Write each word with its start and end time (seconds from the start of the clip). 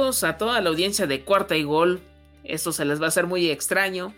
A 0.00 0.38
toda 0.38 0.62
la 0.62 0.70
audiencia 0.70 1.06
de 1.06 1.20
Cuarta 1.24 1.58
y 1.58 1.62
Gol. 1.62 2.00
Esto 2.42 2.72
se 2.72 2.86
les 2.86 3.02
va 3.02 3.04
a 3.04 3.08
hacer 3.08 3.26
muy 3.26 3.50
extraño, 3.50 4.14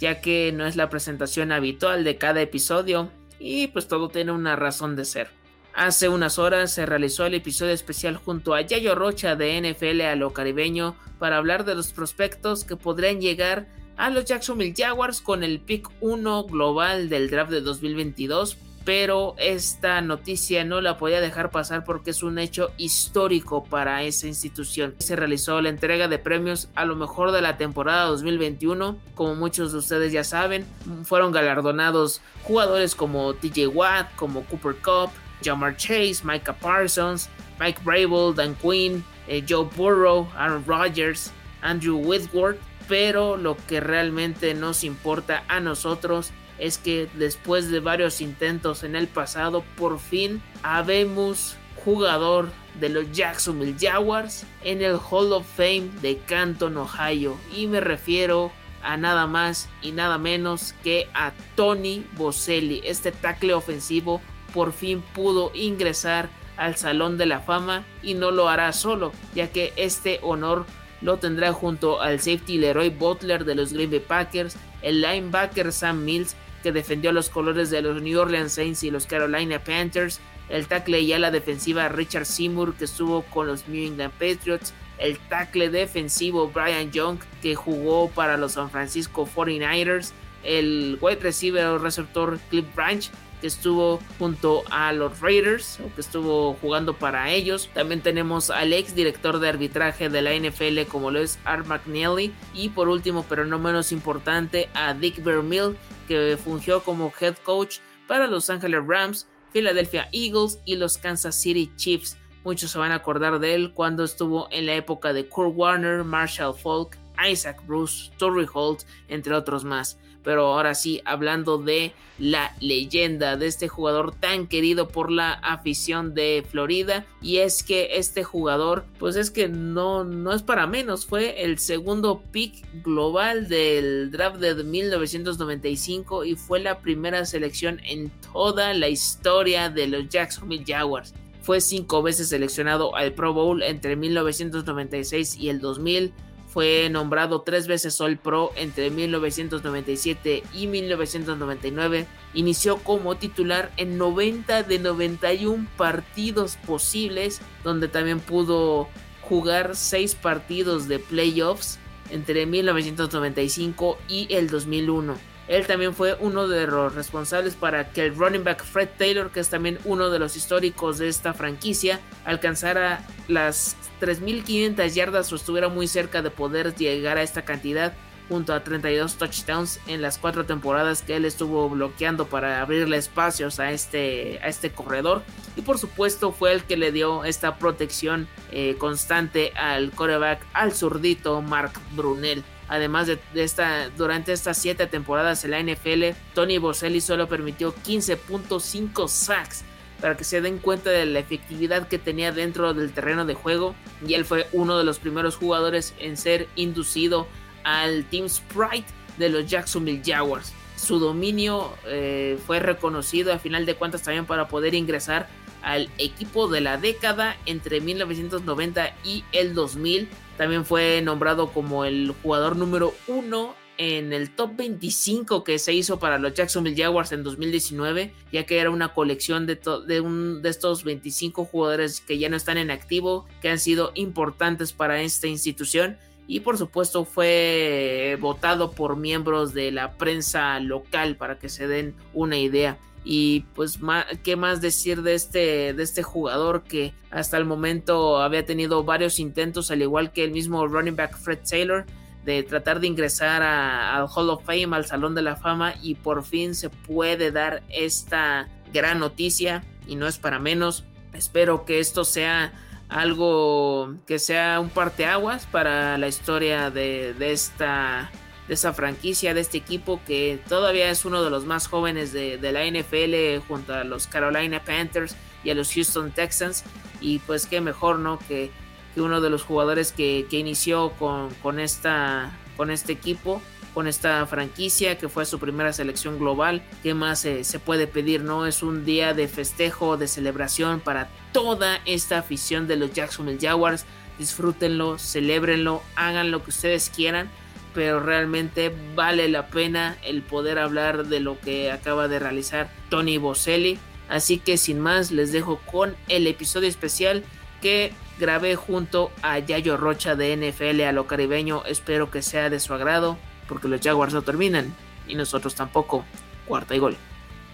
ya 0.00 0.22
que 0.22 0.50
no 0.50 0.64
es 0.64 0.76
la 0.76 0.88
presentación 0.88 1.52
habitual 1.52 2.04
de 2.04 2.16
cada 2.16 2.40
episodio 2.40 3.10
y 3.38 3.66
pues 3.66 3.86
todo 3.86 4.08
tiene 4.08 4.32
una 4.32 4.56
razón 4.56 4.96
de 4.96 5.04
ser. 5.04 5.28
Hace 5.74 6.08
unas 6.08 6.38
horas 6.38 6.72
se 6.72 6.86
realizó 6.86 7.26
el 7.26 7.34
episodio 7.34 7.74
especial 7.74 8.16
junto 8.16 8.54
a 8.54 8.62
Yayo 8.62 8.94
Rocha 8.94 9.36
de 9.36 9.60
NFL 9.60 10.00
a 10.00 10.16
lo 10.16 10.32
caribeño 10.32 10.96
para 11.18 11.36
hablar 11.36 11.66
de 11.66 11.74
los 11.74 11.92
prospectos 11.92 12.64
que 12.64 12.76
podrían 12.76 13.20
llegar 13.20 13.68
a 13.98 14.08
los 14.08 14.24
Jacksonville 14.24 14.74
Jaguars 14.74 15.20
con 15.20 15.44
el 15.44 15.60
pick 15.60 15.90
1 16.00 16.44
global 16.44 17.10
del 17.10 17.28
draft 17.28 17.50
de 17.50 17.60
2022 17.60 18.56
pero 18.86 19.34
esta 19.36 20.00
noticia 20.00 20.64
no 20.64 20.80
la 20.80 20.96
podía 20.96 21.20
dejar 21.20 21.50
pasar 21.50 21.82
porque 21.84 22.10
es 22.10 22.22
un 22.22 22.38
hecho 22.38 22.70
histórico 22.76 23.64
para 23.64 24.04
esa 24.04 24.28
institución. 24.28 24.94
Se 24.98 25.16
realizó 25.16 25.60
la 25.60 25.70
entrega 25.70 26.06
de 26.06 26.20
premios 26.20 26.68
a 26.76 26.84
lo 26.84 26.94
mejor 26.94 27.32
de 27.32 27.42
la 27.42 27.58
temporada 27.58 28.04
2021, 28.04 28.96
como 29.16 29.34
muchos 29.34 29.72
de 29.72 29.78
ustedes 29.78 30.12
ya 30.12 30.22
saben, 30.22 30.64
fueron 31.02 31.32
galardonados 31.32 32.20
jugadores 32.44 32.94
como 32.94 33.34
TJ 33.34 33.66
Watt, 33.66 34.14
como 34.14 34.44
Cooper 34.44 34.76
Cup, 34.76 35.10
Jamar 35.44 35.76
Chase, 35.76 36.20
Micah 36.22 36.54
Parsons, 36.54 37.28
Mike 37.58 37.80
Brable, 37.82 38.34
Dan 38.36 38.54
Quinn, 38.54 39.04
eh, 39.26 39.44
Joe 39.46 39.68
Burrow, 39.76 40.28
Aaron 40.36 40.62
Rodgers, 40.64 41.32
Andrew 41.60 41.96
Whitworth, 41.96 42.60
pero 42.86 43.36
lo 43.36 43.56
que 43.66 43.80
realmente 43.80 44.54
nos 44.54 44.84
importa 44.84 45.42
a 45.48 45.58
nosotros 45.58 46.30
es 46.58 46.78
que 46.78 47.08
después 47.14 47.70
de 47.70 47.80
varios 47.80 48.20
intentos 48.20 48.82
en 48.82 48.96
el 48.96 49.08
pasado, 49.08 49.64
por 49.76 49.98
fin 49.98 50.42
habemos 50.62 51.56
jugador 51.84 52.50
de 52.80 52.88
los 52.88 53.10
Jacksonville 53.12 53.76
Jaguars 53.78 54.44
en 54.64 54.82
el 54.82 54.96
Hall 54.96 55.32
of 55.32 55.46
Fame 55.46 55.90
de 56.02 56.18
Canton, 56.18 56.76
Ohio. 56.76 57.36
Y 57.54 57.66
me 57.66 57.80
refiero 57.80 58.52
a 58.82 58.96
nada 58.96 59.26
más 59.26 59.68
y 59.82 59.92
nada 59.92 60.18
menos 60.18 60.74
que 60.82 61.08
a 61.14 61.32
Tony 61.54 62.04
Boselli. 62.16 62.82
Este 62.84 63.12
tackle 63.12 63.54
ofensivo 63.54 64.20
por 64.52 64.72
fin 64.72 65.02
pudo 65.14 65.50
ingresar 65.54 66.28
al 66.56 66.76
Salón 66.76 67.18
de 67.18 67.26
la 67.26 67.40
Fama 67.40 67.84
y 68.02 68.14
no 68.14 68.30
lo 68.30 68.48
hará 68.48 68.72
solo, 68.72 69.12
ya 69.34 69.48
que 69.50 69.72
este 69.76 70.20
honor 70.22 70.66
lo 71.02 71.18
tendrá 71.18 71.52
junto 71.52 72.00
al 72.00 72.18
safety 72.18 72.58
Leroy 72.58 72.88
Butler 72.88 73.44
de 73.44 73.54
los 73.54 73.72
Green 73.72 73.90
Bay 73.90 74.00
Packers, 74.00 74.56
el 74.82 75.02
linebacker 75.02 75.72
Sam 75.72 76.04
Mills 76.04 76.34
que 76.66 76.72
defendió 76.72 77.12
los 77.12 77.28
colores 77.28 77.70
de 77.70 77.80
los 77.80 78.02
New 78.02 78.18
Orleans 78.18 78.50
Saints 78.54 78.82
y 78.82 78.90
los 78.90 79.06
Carolina 79.06 79.62
Panthers, 79.62 80.18
el 80.48 80.66
tackle 80.66 80.98
y 80.98 81.12
ala 81.12 81.30
defensiva 81.30 81.88
Richard 81.88 82.26
Seymour 82.26 82.74
que 82.74 82.86
estuvo 82.86 83.22
con 83.22 83.46
los 83.46 83.68
New 83.68 83.86
England 83.86 84.12
Patriots, 84.14 84.74
el 84.98 85.16
tackle 85.28 85.70
defensivo 85.70 86.48
Brian 86.48 86.90
Young 86.90 87.20
que 87.40 87.54
jugó 87.54 88.10
para 88.10 88.36
los 88.36 88.54
San 88.54 88.68
Francisco 88.68 89.28
49ers, 89.32 90.10
el 90.42 90.98
wide 91.00 91.20
receiver 91.20 91.66
o 91.66 91.78
receptor 91.78 92.40
Cliff 92.50 92.66
Branch 92.74 93.08
que 93.40 93.46
estuvo 93.46 94.00
junto 94.18 94.62
a 94.70 94.92
los 94.92 95.20
Raiders 95.20 95.78
o 95.80 95.94
que 95.94 96.00
estuvo 96.00 96.54
jugando 96.54 96.94
para 96.94 97.30
ellos. 97.30 97.68
También 97.74 98.00
tenemos 98.00 98.50
al 98.50 98.72
ex 98.72 98.94
director 98.94 99.38
de 99.38 99.48
arbitraje 99.48 100.08
de 100.08 100.22
la 100.22 100.34
NFL 100.34 100.88
como 100.90 101.10
lo 101.10 101.20
es 101.20 101.38
Art 101.44 101.66
McNeely 101.66 102.32
y 102.54 102.70
por 102.70 102.88
último 102.88 103.24
pero 103.28 103.44
no 103.44 103.58
menos 103.58 103.92
importante 103.92 104.68
a 104.74 104.94
Dick 104.94 105.22
Vermeil 105.22 105.76
que 106.08 106.38
fungió 106.42 106.82
como 106.82 107.12
head 107.20 107.36
coach 107.44 107.78
para 108.06 108.26
Los 108.26 108.48
Angeles 108.50 108.82
Rams, 108.86 109.26
Philadelphia 109.52 110.08
Eagles 110.12 110.60
y 110.64 110.76
los 110.76 110.98
Kansas 110.98 111.34
City 111.34 111.70
Chiefs. 111.76 112.16
Muchos 112.44 112.70
se 112.70 112.78
van 112.78 112.92
a 112.92 112.96
acordar 112.96 113.40
de 113.40 113.54
él 113.54 113.72
cuando 113.72 114.04
estuvo 114.04 114.48
en 114.52 114.66
la 114.66 114.74
época 114.74 115.12
de 115.12 115.28
Kurt 115.28 115.52
Warner, 115.56 116.04
Marshall 116.04 116.54
Falk, 116.54 116.96
Isaac 117.28 117.60
Bruce, 117.66 118.12
Torrey 118.18 118.46
Holt, 118.52 118.82
entre 119.08 119.34
otros 119.34 119.64
más 119.64 119.98
pero 120.26 120.48
ahora 120.48 120.74
sí, 120.74 121.00
hablando 121.04 121.56
de 121.56 121.92
la 122.18 122.52
leyenda 122.60 123.36
de 123.36 123.46
este 123.46 123.68
jugador 123.68 124.12
tan 124.12 124.48
querido 124.48 124.88
por 124.88 125.12
la 125.12 125.34
afición 125.34 126.14
de 126.14 126.44
Florida. 126.50 127.06
Y 127.22 127.36
es 127.36 127.62
que 127.62 127.90
este 127.92 128.24
jugador, 128.24 128.86
pues 128.98 129.14
es 129.14 129.30
que 129.30 129.46
no, 129.46 130.02
no 130.02 130.32
es 130.32 130.42
para 130.42 130.66
menos, 130.66 131.06
fue 131.06 131.44
el 131.44 131.60
segundo 131.60 132.24
pick 132.32 132.66
global 132.82 133.46
del 133.46 134.10
draft 134.10 134.38
de 134.38 134.64
1995 134.64 136.24
y 136.24 136.34
fue 136.34 136.58
la 136.58 136.80
primera 136.80 137.24
selección 137.24 137.80
en 137.84 138.10
toda 138.32 138.74
la 138.74 138.88
historia 138.88 139.70
de 139.70 139.86
los 139.86 140.08
Jacksonville 140.08 140.64
Jaguars. 140.66 141.14
Fue 141.40 141.60
cinco 141.60 142.02
veces 142.02 142.30
seleccionado 142.30 142.96
al 142.96 143.12
Pro 143.12 143.32
Bowl 143.32 143.62
entre 143.62 143.94
1996 143.94 145.36
y 145.36 145.50
el 145.50 145.60
2000 145.60 146.12
fue 146.56 146.88
nombrado 146.88 147.42
tres 147.42 147.66
veces 147.66 148.00
All 148.00 148.16
Pro 148.16 148.50
entre 148.56 148.88
1997 148.88 150.42
y 150.54 150.66
1999. 150.66 152.06
Inició 152.32 152.78
como 152.78 153.18
titular 153.18 153.70
en 153.76 153.98
90 153.98 154.62
de 154.62 154.78
91 154.78 155.68
partidos 155.76 156.56
posibles, 156.66 157.42
donde 157.62 157.88
también 157.88 158.20
pudo 158.20 158.88
jugar 159.20 159.76
seis 159.76 160.14
partidos 160.14 160.88
de 160.88 160.98
playoffs 160.98 161.78
entre 162.08 162.46
1995 162.46 163.98
y 164.08 164.26
el 164.30 164.48
2001. 164.48 165.14
Él 165.48 165.66
también 165.66 165.94
fue 165.94 166.16
uno 166.18 166.48
de 166.48 166.66
los 166.66 166.94
responsables 166.94 167.54
para 167.54 167.90
que 167.90 168.06
el 168.06 168.16
running 168.16 168.42
back 168.42 168.64
Fred 168.64 168.88
Taylor, 168.98 169.30
que 169.30 169.40
es 169.40 169.48
también 169.48 169.78
uno 169.84 170.10
de 170.10 170.18
los 170.18 170.36
históricos 170.36 170.98
de 170.98 171.08
esta 171.08 171.34
franquicia, 171.34 172.00
alcanzara 172.24 173.04
las 173.28 173.76
3.500 174.00 174.88
yardas 174.92 175.32
o 175.32 175.36
estuviera 175.36 175.68
muy 175.68 175.86
cerca 175.86 176.22
de 176.22 176.30
poder 176.30 176.74
llegar 176.74 177.16
a 177.16 177.22
esta 177.22 177.44
cantidad 177.44 177.94
junto 178.28 178.52
a 178.52 178.64
32 178.64 179.16
touchdowns 179.16 179.80
en 179.86 180.02
las 180.02 180.18
cuatro 180.18 180.44
temporadas 180.46 181.02
que 181.02 181.16
él 181.16 181.24
estuvo 181.24 181.68
bloqueando 181.68 182.26
para 182.26 182.60
abrirle 182.60 182.96
espacios 182.96 183.60
a 183.60 183.70
este, 183.70 184.40
a 184.42 184.48
este 184.48 184.70
corredor. 184.70 185.22
Y 185.56 185.62
por 185.62 185.78
supuesto 185.78 186.32
fue 186.32 186.52
el 186.52 186.64
que 186.64 186.76
le 186.76 186.92
dio 186.92 187.24
esta 187.24 187.56
protección 187.56 188.28
eh, 188.50 188.74
constante 188.78 189.52
al 189.52 189.90
coreback, 189.92 190.44
al 190.52 190.72
zurdito 190.72 191.40
Mark 191.40 191.72
Brunel. 191.94 192.42
Además 192.68 193.06
de, 193.06 193.18
esta, 193.34 193.90
durante 193.90 194.32
estas 194.32 194.58
7 194.58 194.86
temporadas 194.86 195.44
en 195.44 195.52
la 195.52 195.62
NFL, 195.62 196.16
Tony 196.34 196.58
Boselli 196.58 197.00
solo 197.00 197.28
permitió 197.28 197.74
15.5 197.74 199.08
sacks 199.08 199.64
para 200.00 200.16
que 200.16 200.24
se 200.24 200.40
den 200.40 200.58
cuenta 200.58 200.90
de 200.90 201.06
la 201.06 201.20
efectividad 201.20 201.88
que 201.88 201.98
tenía 201.98 202.32
dentro 202.32 202.74
del 202.74 202.92
terreno 202.92 203.24
de 203.24 203.34
juego 203.34 203.74
y 204.06 204.14
él 204.14 204.24
fue 204.24 204.46
uno 204.52 204.76
de 204.78 204.84
los 204.84 204.98
primeros 204.98 205.36
jugadores 205.36 205.94
en 205.98 206.16
ser 206.16 206.48
inducido 206.56 207.26
al 207.64 208.04
Team 208.04 208.28
Sprite 208.28 208.86
de 209.16 209.30
los 209.30 209.46
Jacksonville 209.46 210.02
Jaguars. 210.04 210.52
Su 210.76 210.98
dominio 210.98 211.72
eh, 211.86 212.38
fue 212.46 212.60
reconocido 212.60 213.32
a 213.32 213.38
final 213.38 213.64
de 213.64 213.74
cuentas 213.74 214.02
también 214.02 214.26
para 214.26 214.48
poder 214.48 214.74
ingresar 214.74 215.28
al 215.62 215.88
equipo 215.98 216.48
de 216.48 216.60
la 216.60 216.76
década 216.76 217.36
entre 217.46 217.80
1990 217.80 218.94
y 219.02 219.24
el 219.32 219.54
2000. 219.54 220.08
También 220.36 220.64
fue 220.64 221.00
nombrado 221.02 221.50
como 221.52 221.84
el 221.84 222.14
jugador 222.22 222.56
número 222.56 222.94
uno 223.06 223.54
en 223.78 224.12
el 224.12 224.30
top 224.30 224.56
25 224.56 225.44
que 225.44 225.58
se 225.58 225.72
hizo 225.74 225.98
para 225.98 226.18
los 226.18 226.34
Jacksonville 226.34 226.82
Jaguars 226.82 227.12
en 227.12 227.22
2019, 227.22 228.12
ya 228.32 228.44
que 228.44 228.58
era 228.58 228.70
una 228.70 228.94
colección 228.94 229.46
de, 229.46 230.00
un, 230.00 230.42
de 230.42 230.48
estos 230.48 230.84
25 230.84 231.44
jugadores 231.44 232.00
que 232.00 232.18
ya 232.18 232.28
no 232.28 232.36
están 232.36 232.58
en 232.58 232.70
activo, 232.70 233.26
que 233.42 233.50
han 233.50 233.58
sido 233.58 233.92
importantes 233.94 234.72
para 234.72 235.00
esta 235.02 235.26
institución 235.26 235.98
y 236.28 236.40
por 236.40 236.58
supuesto 236.58 237.04
fue 237.04 238.18
votado 238.20 238.72
por 238.72 238.96
miembros 238.96 239.54
de 239.54 239.70
la 239.70 239.92
prensa 239.96 240.58
local 240.60 241.16
para 241.16 241.38
que 241.38 241.48
se 241.48 241.68
den 241.68 241.94
una 242.14 242.36
idea. 242.36 242.78
Y 243.08 243.44
pues, 243.54 243.78
¿qué 244.24 244.34
más 244.34 244.60
decir 244.60 245.02
de 245.02 245.14
este, 245.14 245.72
de 245.72 245.82
este 245.84 246.02
jugador 246.02 246.64
que 246.64 246.92
hasta 247.12 247.36
el 247.36 247.44
momento 247.44 248.20
había 248.20 248.44
tenido 248.44 248.82
varios 248.82 249.20
intentos, 249.20 249.70
al 249.70 249.80
igual 249.80 250.12
que 250.12 250.24
el 250.24 250.32
mismo 250.32 250.66
running 250.66 250.96
back 250.96 251.16
Fred 251.16 251.38
Taylor, 251.48 251.86
de 252.24 252.42
tratar 252.42 252.80
de 252.80 252.88
ingresar 252.88 253.44
al 253.44 254.08
Hall 254.12 254.28
of 254.30 254.44
Fame, 254.44 254.74
al 254.74 254.86
Salón 254.86 255.14
de 255.14 255.22
la 255.22 255.36
Fama, 255.36 255.74
y 255.80 255.94
por 255.94 256.24
fin 256.24 256.56
se 256.56 256.68
puede 256.68 257.30
dar 257.30 257.62
esta 257.68 258.48
gran 258.72 258.98
noticia, 258.98 259.62
y 259.86 259.94
no 259.94 260.08
es 260.08 260.18
para 260.18 260.40
menos. 260.40 260.82
Espero 261.12 261.64
que 261.64 261.78
esto 261.78 262.04
sea 262.04 262.52
algo 262.88 263.94
que 264.04 264.18
sea 264.18 264.58
un 264.58 264.68
parteaguas 264.68 265.46
para 265.46 265.96
la 265.96 266.08
historia 266.08 266.70
de, 266.70 267.14
esta 267.20 268.10
de 268.48 268.54
esa 268.54 268.72
franquicia, 268.72 269.34
de 269.34 269.40
este 269.40 269.58
equipo 269.58 270.00
que 270.06 270.40
todavía 270.48 270.90
es 270.90 271.04
uno 271.04 271.22
de 271.22 271.30
los 271.30 271.44
más 271.44 271.66
jóvenes 271.66 272.12
de, 272.12 272.38
la 272.40 272.64
NFL 272.64 273.46
junto 273.46 273.74
a 273.74 273.84
los 273.84 274.06
Carolina 274.06 274.62
Panthers 274.64 275.16
y 275.42 275.50
a 275.50 275.54
los 275.54 275.72
Houston 275.72 276.12
Texans. 276.12 276.64
Y 277.00 277.18
pues 277.20 277.46
qué 277.46 277.60
mejor, 277.60 277.98
¿no? 277.98 278.18
Que, 278.18 278.50
que 278.94 279.00
uno 279.00 279.20
de 279.20 279.30
los 279.30 279.42
jugadores 279.42 279.92
que, 279.92 280.26
inició 280.30 280.90
con, 280.98 281.30
con, 281.42 281.58
esta, 281.60 282.36
con 282.56 282.70
este 282.70 282.92
equipo 282.92 283.42
con 283.76 283.86
esta 283.86 284.24
franquicia 284.24 284.96
que 284.96 285.10
fue 285.10 285.26
su 285.26 285.38
primera 285.38 285.70
selección 285.70 286.18
global. 286.18 286.62
¿Qué 286.82 286.94
más 286.94 287.18
se 287.18 287.58
puede 287.58 287.86
pedir? 287.86 288.22
No 288.22 288.46
es 288.46 288.62
un 288.62 288.86
día 288.86 289.12
de 289.12 289.28
festejo, 289.28 289.98
de 289.98 290.08
celebración 290.08 290.80
para 290.80 291.10
toda 291.32 291.82
esta 291.84 292.16
afición 292.16 292.66
de 292.68 292.76
los 292.76 292.94
Jacksonville 292.94 293.38
Jaguars. 293.38 293.84
Disfrútenlo, 294.18 294.98
celebrenlo, 294.98 295.82
hagan 295.94 296.30
lo 296.30 296.42
que 296.42 296.48
ustedes 296.48 296.88
quieran, 296.88 297.30
pero 297.76 298.00
realmente 298.00 298.74
vale 298.94 299.28
la 299.28 299.48
pena 299.48 299.98
el 300.02 300.22
poder 300.22 300.58
hablar 300.58 301.08
de 301.08 301.20
lo 301.20 301.38
que 301.38 301.70
acaba 301.70 302.08
de 302.08 302.18
realizar 302.18 302.70
Tony 302.88 303.18
Boselli. 303.18 303.78
Así 304.08 304.38
que 304.38 304.56
sin 304.56 304.80
más, 304.80 305.10
les 305.10 305.30
dejo 305.30 305.60
con 305.66 305.94
el 306.08 306.26
episodio 306.26 306.70
especial 306.70 307.22
que 307.60 307.92
grabé 308.18 308.56
junto 308.56 309.12
a 309.20 309.40
Yayo 309.40 309.76
Rocha 309.76 310.14
de 310.14 310.34
NFL 310.38 310.80
a 310.84 310.92
lo 310.92 311.06
caribeño. 311.06 311.64
Espero 311.66 312.10
que 312.10 312.22
sea 312.22 312.48
de 312.48 312.60
su 312.60 312.72
agrado 312.72 313.18
porque 313.46 313.68
los 313.68 313.82
Jaguars 313.82 314.14
no 314.14 314.22
terminan 314.22 314.74
y 315.06 315.14
nosotros 315.14 315.54
tampoco. 315.54 316.02
Cuarta 316.46 316.74
y 316.74 316.78
gol. 316.78 316.96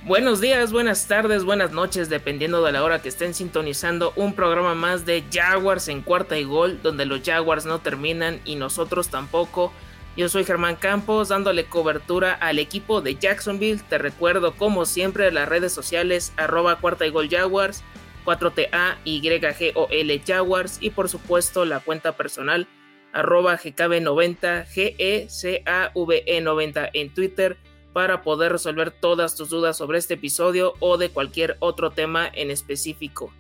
Buenos 0.04 0.40
días, 0.40 0.70
buenas 0.70 1.08
tardes, 1.08 1.42
buenas 1.42 1.72
noches, 1.72 2.08
dependiendo 2.08 2.62
de 2.62 2.70
la 2.70 2.84
hora 2.84 3.02
que 3.02 3.08
estén 3.08 3.34
sintonizando 3.34 4.12
un 4.14 4.34
programa 4.34 4.76
más 4.76 5.04
de 5.04 5.24
Jaguars 5.32 5.88
en 5.88 6.02
cuarta 6.02 6.38
y 6.38 6.44
gol, 6.44 6.78
donde 6.80 7.06
los 7.06 7.22
Jaguars 7.24 7.66
no 7.66 7.80
terminan 7.80 8.40
y 8.44 8.54
nosotros 8.54 9.08
tampoco. 9.08 9.72
Yo 10.14 10.28
soy 10.28 10.44
Germán 10.44 10.76
Campos, 10.76 11.28
dándole 11.28 11.64
cobertura 11.64 12.34
al 12.34 12.58
equipo 12.58 13.00
de 13.00 13.14
Jacksonville. 13.14 13.80
Te 13.88 13.96
recuerdo, 13.96 14.54
como 14.56 14.84
siempre, 14.84 15.32
las 15.32 15.48
redes 15.48 15.72
sociales, 15.72 16.34
arroba 16.36 16.80
cuarta 16.80 17.06
y 17.06 17.10
gol 17.10 17.30
Jaguars, 17.30 17.82
4TA, 18.26 18.98
YGOL 19.04 20.22
Jaguars 20.26 20.76
y 20.80 20.90
por 20.90 21.08
supuesto 21.08 21.64
la 21.64 21.80
cuenta 21.80 22.16
personal 22.16 22.68
arroba 23.12 23.58
GKB90, 23.58 24.66
GECAVE90 24.66 26.90
en 26.92 27.14
Twitter 27.14 27.56
para 27.92 28.22
poder 28.22 28.50
resolver 28.52 28.90
todas 28.90 29.36
tus 29.36 29.50
dudas 29.50 29.76
sobre 29.76 29.98
este 29.98 30.14
episodio 30.14 30.74
o 30.80 30.96
de 30.96 31.10
cualquier 31.10 31.58
otro 31.60 31.90
tema 31.90 32.28
en 32.32 32.50
específico. 32.50 33.30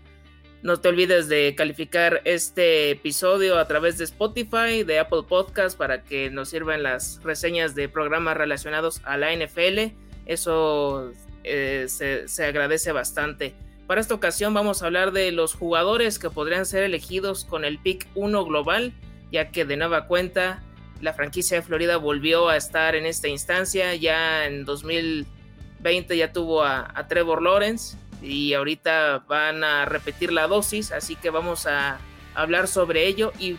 No 0.62 0.78
te 0.78 0.88
olvides 0.88 1.28
de 1.28 1.54
calificar 1.56 2.22
este 2.24 2.90
episodio 2.90 3.58
a 3.58 3.66
través 3.66 3.98
de 3.98 4.04
Spotify, 4.04 4.84
de 4.84 5.00
Apple 5.00 5.22
Podcast 5.28 5.76
para 5.76 6.04
que 6.04 6.30
nos 6.30 6.50
sirvan 6.50 6.84
las 6.84 7.20
reseñas 7.22 7.74
de 7.74 7.88
programas 7.88 8.36
relacionados 8.36 9.00
a 9.04 9.16
la 9.16 9.34
NFL. 9.34 9.92
Eso 10.24 11.12
eh, 11.42 11.86
se, 11.88 12.44
agradece 12.44 12.92
bastante. 12.92 13.54
Para 13.88 14.00
esta 14.00 14.14
ocasión 14.14 14.54
vamos 14.54 14.82
a 14.82 14.86
hablar 14.86 15.10
de 15.10 15.32
los 15.32 15.54
jugadores 15.54 16.20
que 16.20 16.30
podrían 16.30 16.64
ser 16.64 16.84
elegidos 16.84 17.44
con 17.44 17.64
el 17.64 17.78
pick 17.78 18.06
1 18.14 18.44
global 18.44 18.92
ya 19.32 19.50
que 19.50 19.64
de 19.64 19.76
nueva 19.76 20.06
cuenta 20.06 20.62
la 21.00 21.14
franquicia 21.14 21.56
de 21.56 21.62
Florida 21.62 21.96
volvió 21.96 22.48
a 22.48 22.56
estar 22.56 22.94
en 22.94 23.06
esta 23.06 23.26
instancia, 23.26 23.94
ya 23.96 24.46
en 24.46 24.64
2020 24.64 26.16
ya 26.16 26.32
tuvo 26.32 26.62
a, 26.62 27.08
Trevor 27.08 27.42
Lawrence 27.42 27.96
y 28.22 28.54
ahorita 28.54 29.24
van 29.28 29.64
a 29.64 29.84
repetir 29.84 30.32
la 30.32 30.46
dosis, 30.46 30.92
así 30.92 31.16
que 31.16 31.30
vamos 31.30 31.66
a 31.66 31.98
hablar 32.34 32.68
sobre 32.68 33.06
ello 33.06 33.32
y, 33.38 33.58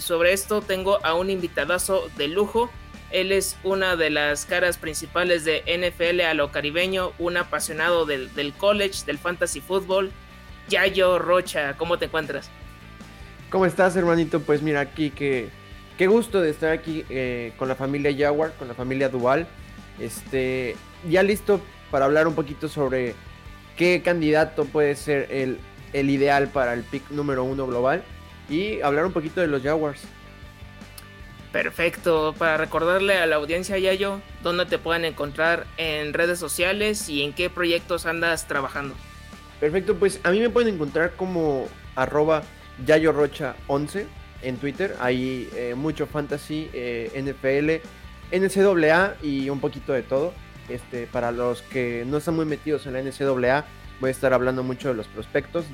sobre 0.00 0.34
esto 0.34 0.60
tengo 0.60 1.02
a 1.06 1.14
un 1.14 1.30
invitadazo 1.30 2.10
de 2.18 2.28
lujo. 2.28 2.70
Él 3.10 3.32
es 3.32 3.56
una 3.64 3.96
de 3.96 4.10
las 4.10 4.44
caras 4.44 4.76
principales 4.76 5.46
de 5.46 5.62
NFL 5.66 6.20
a 6.20 6.34
lo 6.34 6.52
caribeño, 6.52 7.12
un 7.18 7.38
apasionado 7.38 8.04
del, 8.04 8.52
college, 8.58 9.06
del 9.06 9.16
fantasy 9.16 9.62
football. 9.62 10.12
Yayo 10.68 11.18
Rocha, 11.18 11.78
¿cómo 11.78 11.98
te 11.98 12.06
encuentras? 12.06 12.50
¿Cómo 13.48 13.64
estás, 13.64 13.96
hermanito? 13.96 14.40
Pues 14.40 14.60
mira, 14.60 14.80
aquí 14.80 15.08
que 15.08 15.48
qué 15.96 16.08
gusto 16.08 16.42
de 16.42 16.50
estar 16.50 16.70
aquí 16.70 17.06
eh, 17.08 17.54
con 17.56 17.68
la 17.68 17.74
familia 17.74 18.14
Jaguar, 18.14 18.52
con 18.58 18.68
la 18.68 18.74
familia 18.74 19.08
Dual. 19.08 19.46
Este, 19.98 20.76
ya 21.08 21.22
listo 21.22 21.58
para 21.90 22.04
hablar 22.04 22.26
un 22.26 22.34
poquito 22.34 22.68
sobre 22.68 23.14
qué 23.76 24.02
candidato 24.02 24.64
puede 24.64 24.96
ser 24.96 25.28
el, 25.30 25.58
el 25.92 26.10
ideal 26.10 26.48
para 26.48 26.74
el 26.74 26.82
pick 26.82 27.10
número 27.10 27.44
uno 27.44 27.66
global 27.66 28.02
y 28.48 28.80
hablar 28.80 29.06
un 29.06 29.12
poquito 29.12 29.40
de 29.40 29.46
los 29.46 29.62
Jaguars. 29.62 30.02
Perfecto, 31.52 32.34
para 32.36 32.56
recordarle 32.56 33.16
a 33.18 33.26
la 33.26 33.36
audiencia 33.36 33.78
Yayo 33.78 34.20
dónde 34.42 34.66
te 34.66 34.78
pueden 34.78 35.04
encontrar 35.04 35.66
en 35.76 36.12
redes 36.12 36.38
sociales 36.40 37.08
y 37.08 37.22
en 37.22 37.32
qué 37.32 37.48
proyectos 37.48 38.06
andas 38.06 38.48
trabajando. 38.48 38.96
Perfecto, 39.60 39.94
pues 39.94 40.18
a 40.24 40.32
mí 40.32 40.40
me 40.40 40.50
pueden 40.50 40.74
encontrar 40.74 41.12
como 41.12 41.68
arroba 41.94 42.42
Yayo 42.84 43.12
Rocha 43.12 43.54
11 43.68 44.06
en 44.42 44.56
Twitter. 44.56 44.96
Hay 45.00 45.48
eh, 45.54 45.74
mucho 45.76 46.06
fantasy, 46.06 46.70
eh, 46.72 47.12
NFL, 47.14 47.86
NCAA 48.36 49.16
y 49.22 49.48
un 49.48 49.60
poquito 49.60 49.92
de 49.92 50.02
todo. 50.02 50.34
Este, 50.68 51.06
para 51.06 51.30
los 51.30 51.62
que 51.62 52.04
no 52.06 52.16
están 52.16 52.36
muy 52.36 52.46
metidos 52.46 52.86
en 52.86 52.94
la 52.94 53.02
NCAA, 53.02 53.64
voy 54.00 54.08
a 54.08 54.10
estar 54.10 54.32
hablando 54.32 54.62
mucho 54.62 54.88
de 54.88 54.94
los 54.94 55.06
prospectos, 55.08 55.66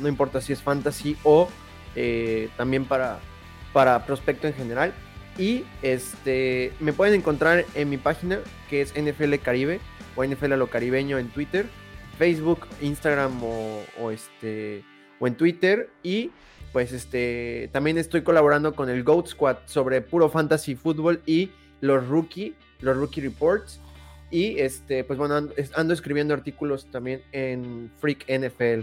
no 0.00 0.08
importa 0.08 0.40
si 0.40 0.52
es 0.52 0.62
fantasy 0.62 1.16
o 1.22 1.48
eh, 1.94 2.48
también 2.56 2.84
para, 2.84 3.18
para 3.72 4.04
prospecto 4.06 4.46
en 4.46 4.54
general. 4.54 4.92
Y 5.38 5.64
este, 5.82 6.72
me 6.80 6.92
pueden 6.92 7.14
encontrar 7.14 7.64
en 7.74 7.88
mi 7.88 7.96
página 7.96 8.40
que 8.68 8.82
es 8.82 8.92
NFL 8.94 9.34
Caribe 9.42 9.80
o 10.14 10.24
NFL 10.24 10.52
a 10.52 10.56
lo 10.56 10.68
caribeño 10.68 11.18
en 11.18 11.28
Twitter, 11.28 11.66
Facebook, 12.18 12.66
Instagram 12.80 13.42
o, 13.42 14.10
este 14.10 14.84
en 15.20 15.34
Twitter. 15.36 15.90
Y 16.02 16.30
pues 16.72 16.92
este 16.92 17.70
también 17.72 17.96
estoy 17.96 18.22
colaborando 18.22 18.74
con 18.74 18.90
el 18.90 19.04
Goat 19.04 19.28
Squad 19.28 19.56
sobre 19.66 20.00
puro 20.00 20.28
fantasy 20.28 20.74
fútbol 20.74 21.22
y 21.26 21.50
los 21.80 22.06
rookie, 22.06 22.54
los 22.80 22.96
rookie 22.96 23.22
reports. 23.22 23.80
Y 24.32 24.58
este, 24.58 25.04
pues 25.04 25.18
bueno, 25.18 25.36
ando, 25.76 25.92
escribiendo 25.92 26.32
artículos 26.32 26.86
también 26.86 27.22
en 27.32 27.92
Freak 28.00 28.24
NFL. 28.30 28.80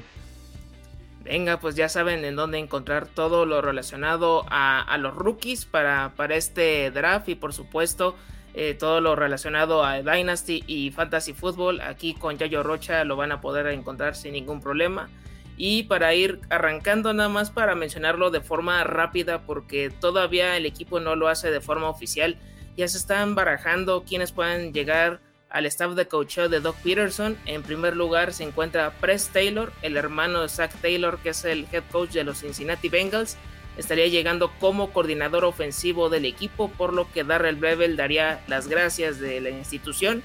Venga, 1.23 1.59
pues 1.59 1.75
ya 1.75 1.89
saben 1.89 2.23
en 2.23 2.35
dónde 2.35 2.59
encontrar 2.59 3.07
todo 3.07 3.47
lo 3.47 3.59
relacionado 3.59 4.45
a, 4.51 4.95
los 4.99 5.15
rookies 5.15 5.65
para, 5.65 6.13
para, 6.15 6.35
este 6.35 6.91
draft 6.91 7.29
y 7.29 7.35
por 7.35 7.53
supuesto 7.53 8.15
eh, 8.53 8.75
todo 8.77 9.01
lo 9.01 9.15
relacionado 9.15 9.83
a 9.83 10.03
Dynasty 10.03 10.63
y 10.67 10.91
Fantasy 10.91 11.33
Football. 11.33 11.81
Aquí 11.81 12.13
con 12.13 12.37
Yayo 12.37 12.61
Rocha 12.61 13.03
lo 13.03 13.15
van 13.15 13.31
a 13.31 13.41
poder 13.41 13.65
encontrar 13.67 14.15
sin 14.15 14.33
ningún 14.33 14.61
problema. 14.61 15.09
Y 15.57 15.83
para 15.83 16.13
ir 16.13 16.41
arrancando 16.49 17.11
nada 17.11 17.27
más 17.27 17.49
para 17.49 17.73
mencionarlo 17.73 18.29
de 18.29 18.39
forma 18.39 18.83
rápida 18.83 19.41
porque 19.41 19.89
todavía 19.89 20.55
el 20.57 20.67
equipo 20.67 20.99
no 20.99 21.15
lo 21.15 21.27
hace 21.27 21.49
de 21.49 21.59
forma 21.59 21.89
oficial. 21.89 22.37
Ya 22.77 22.87
se 22.87 22.99
están 22.99 23.33
barajando 23.33 24.03
quienes 24.07 24.31
puedan 24.31 24.73
llegar 24.73 25.19
al 25.49 25.65
staff 25.65 25.93
de 25.93 26.07
coaching 26.07 26.49
de 26.49 26.59
Doc 26.59 26.75
Peterson. 26.77 27.37
En 27.45 27.63
primer 27.63 27.95
lugar 27.95 28.33
se 28.33 28.43
encuentra 28.43 28.91
Press 28.91 29.29
Taylor, 29.29 29.71
el 29.81 29.97
hermano 29.97 30.41
de 30.41 30.49
Zach 30.49 30.71
Taylor, 30.81 31.19
que 31.19 31.29
es 31.29 31.45
el 31.45 31.67
head 31.71 31.83
coach 31.91 32.11
de 32.11 32.23
los 32.23 32.39
Cincinnati 32.39 32.89
Bengals. 32.89 33.37
Estaría 33.77 34.07
llegando 34.07 34.51
como 34.59 34.91
coordinador 34.91 35.45
ofensivo 35.45 36.09
del 36.09 36.25
equipo, 36.25 36.69
por 36.69 36.93
lo 36.93 37.09
que 37.11 37.23
Darrell 37.23 37.55
Bevel 37.55 37.95
daría 37.95 38.43
las 38.47 38.67
gracias 38.67 39.19
de 39.19 39.39
la 39.39 39.49
institución. 39.49 40.21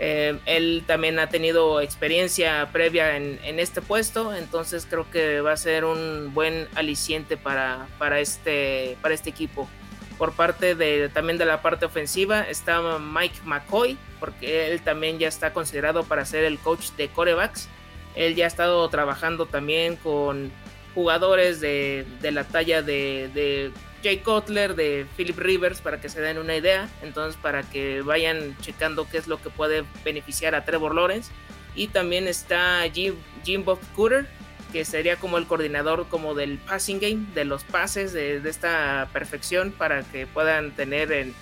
Eh, 0.00 0.36
él 0.46 0.82
también 0.86 1.20
ha 1.20 1.28
tenido 1.28 1.80
experiencia 1.80 2.68
previa 2.72 3.16
en, 3.16 3.38
este 3.60 3.80
puesto, 3.80 4.34
entonces 4.34 4.86
creo 4.90 5.08
que 5.08 5.40
va 5.40 5.52
a 5.52 5.56
ser 5.56 5.84
un 5.84 6.32
buen 6.34 6.66
aliciente 6.74 7.36
para, 7.36 7.86
para, 7.96 8.18
este, 8.18 8.96
para 9.00 9.14
este 9.14 9.30
equipo. 9.30 9.68
Por 10.18 10.32
parte 10.32 10.74
de 10.74 11.08
también 11.08 11.38
de 11.38 11.44
la 11.44 11.60
parte 11.60 11.86
ofensiva 11.86 12.42
está 12.42 12.98
Mike 12.98 13.40
McCoy, 13.44 13.98
porque 14.20 14.70
él 14.70 14.80
también 14.80 15.18
ya 15.18 15.28
está 15.28 15.52
considerado 15.52 16.04
para 16.04 16.24
ser 16.24 16.44
el 16.44 16.58
coach 16.58 16.90
de 16.96 17.08
corebacks. 17.08 17.68
Él 18.14 18.36
ya 18.36 18.44
ha 18.44 18.48
estado 18.48 18.88
trabajando 18.88 19.46
también 19.46 19.96
con 19.96 20.52
jugadores 20.94 21.60
de, 21.60 22.06
la 22.22 22.44
talla 22.44 22.82
de, 22.82 23.72
Jay 24.02 24.18
Cutler, 24.18 24.74
de 24.76 25.06
Philip 25.16 25.38
Rivers, 25.38 25.80
para 25.80 26.00
que 26.00 26.08
se 26.08 26.20
den 26.20 26.38
una 26.38 26.54
idea. 26.54 26.88
Entonces, 27.02 27.40
para 27.40 27.62
que 27.62 28.02
vayan 28.02 28.56
checando 28.60 29.08
qué 29.10 29.18
es 29.18 29.26
lo 29.26 29.42
que 29.42 29.50
puede 29.50 29.84
beneficiar 30.04 30.54
a 30.54 30.64
Trevor 30.64 30.94
Lawrence. 30.94 31.32
Y 31.74 31.88
también 31.88 32.28
está 32.28 32.82
Jim, 32.92 33.16
Jim 33.44 33.64
Bob 33.64 33.80
Cooter, 33.96 34.28
que 34.74 34.84
sería 34.84 35.14
como 35.14 35.38
el 35.38 35.46
coordinador 35.46 36.08
como 36.08 36.34
del 36.34 36.58
passing 36.58 36.98
game, 36.98 37.26
de 37.32 37.44
los 37.44 37.62
pases, 37.62 38.12
de, 38.12 38.38
esta 38.38 39.08
perfección 39.12 39.70
para 39.70 40.02
que 40.02 40.26
puedan 40.26 40.72
tener 40.72 41.12
en, 41.12 41.32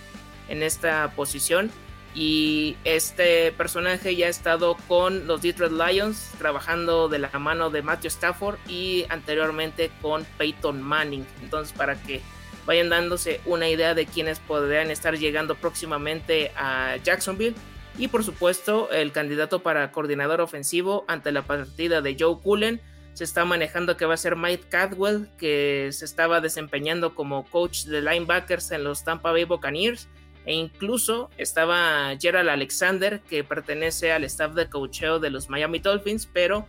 en, 0.51 0.63
esta 0.63 1.11
posición. 1.17 1.71
Y 2.15 2.77
este 2.85 3.51
personaje 3.53 4.15
ya 4.17 4.27
ha 4.27 4.29
estado 4.29 4.77
con 4.87 5.27
los 5.27 5.41
Detroit 5.41 5.73
Lions, 5.73 6.31
trabajando 6.37 7.09
de 7.09 7.21
la 7.21 7.31
mano 7.39 7.71
de 7.71 7.81
Matthew 7.81 8.09
Stafford 8.09 8.59
y 8.69 9.07
anteriormente 9.09 9.91
con 10.03 10.27
Peyton 10.37 10.83
Manning. 10.83 11.25
Entonces, 11.43 11.73
para 11.73 11.95
que 12.03 12.21
vayan 12.67 12.91
dándose 12.91 13.41
una 13.47 13.67
idea 13.67 13.95
de 13.95 14.05
quiénes 14.05 14.41
podrían 14.41 14.91
estar 14.91 15.17
llegando 15.17 15.55
próximamente 15.55 16.53
a 16.55 16.99
Jacksonville. 17.03 17.57
Y 17.97 18.09
por 18.09 18.25
supuesto, 18.25 18.91
el 18.91 19.11
candidato 19.11 19.63
para 19.63 19.91
coordinador 19.91 20.43
ofensivo 20.43 21.07
ante 21.09 21.33
la 21.33 21.41
partida 21.41 22.03
de 22.03 22.15
Joe 22.21 22.37
Cullen 22.43 22.83
se 23.15 23.25
está 23.25 23.45
manejando 23.45 23.97
que 23.97 24.07
va 24.07 24.15
a 24.15 24.19
ser 24.19 24.37
Mike 24.37 24.65
Cadwell, 24.69 25.29
que 25.37 25.91
se 25.93 26.05
estaba 26.05 26.41
desempeñando 26.41 27.15
como 27.15 27.45
coach 27.45 27.85
de 27.85 28.01
linebackers 28.01 28.71
en 28.71 28.85
los 28.85 29.05
Tampa 29.05 29.33
Bay 29.33 29.45
Buccaneers. 29.45 30.09
E 30.45 30.55
incluso 30.55 31.31
estaba 31.37 32.17
Gerald 32.19 32.49
Alexander, 32.49 33.21
que 33.21 33.45
pertenece 33.45 34.13
al 34.13 34.25
staff 34.25 34.55
de 34.55 34.69
coacheo 34.69 35.21
de 35.21 35.31
los 35.31 35.49
Miami 35.49 35.79
Dolphins, 35.79 36.27
pero 36.27 36.67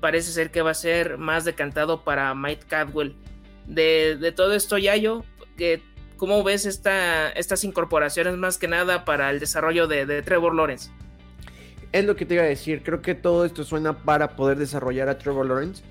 parece 0.00 0.30
ser 0.30 0.50
que 0.50 0.62
va 0.62 0.70
a 0.70 0.74
ser 0.74 1.18
más 1.18 1.44
decantado 1.44 2.04
para 2.04 2.34
Mike 2.34 2.66
Cadwell. 2.68 3.16
De, 3.66 4.32
todo 4.36 4.54
esto, 4.54 4.78
Yayo, 4.78 5.24
que, 5.56 5.82
¿cómo 6.16 6.44
ves 6.44 6.66
esta, 6.66 7.30
estas 7.30 7.64
incorporaciones 7.64 8.36
más 8.36 8.58
que 8.58 8.68
nada 8.68 9.04
para 9.04 9.30
el 9.30 9.40
desarrollo 9.40 9.88
de, 9.88 10.06
de 10.06 10.22
Trevor 10.22 10.54
Lawrence? 10.54 10.90
Es 11.92 12.04
lo 12.04 12.16
que 12.16 12.26
te 12.26 12.34
iba 12.34 12.42
a 12.42 12.46
decir. 12.46 12.82
Creo 12.82 13.02
que 13.02 13.14
todo 13.14 13.44
esto 13.44 13.64
suena 13.64 13.96
para 13.98 14.36
poder 14.36 14.58
desarrollar 14.58 15.08
a 15.08 15.18
Trevor 15.18 15.46
Lawrence. 15.46 15.82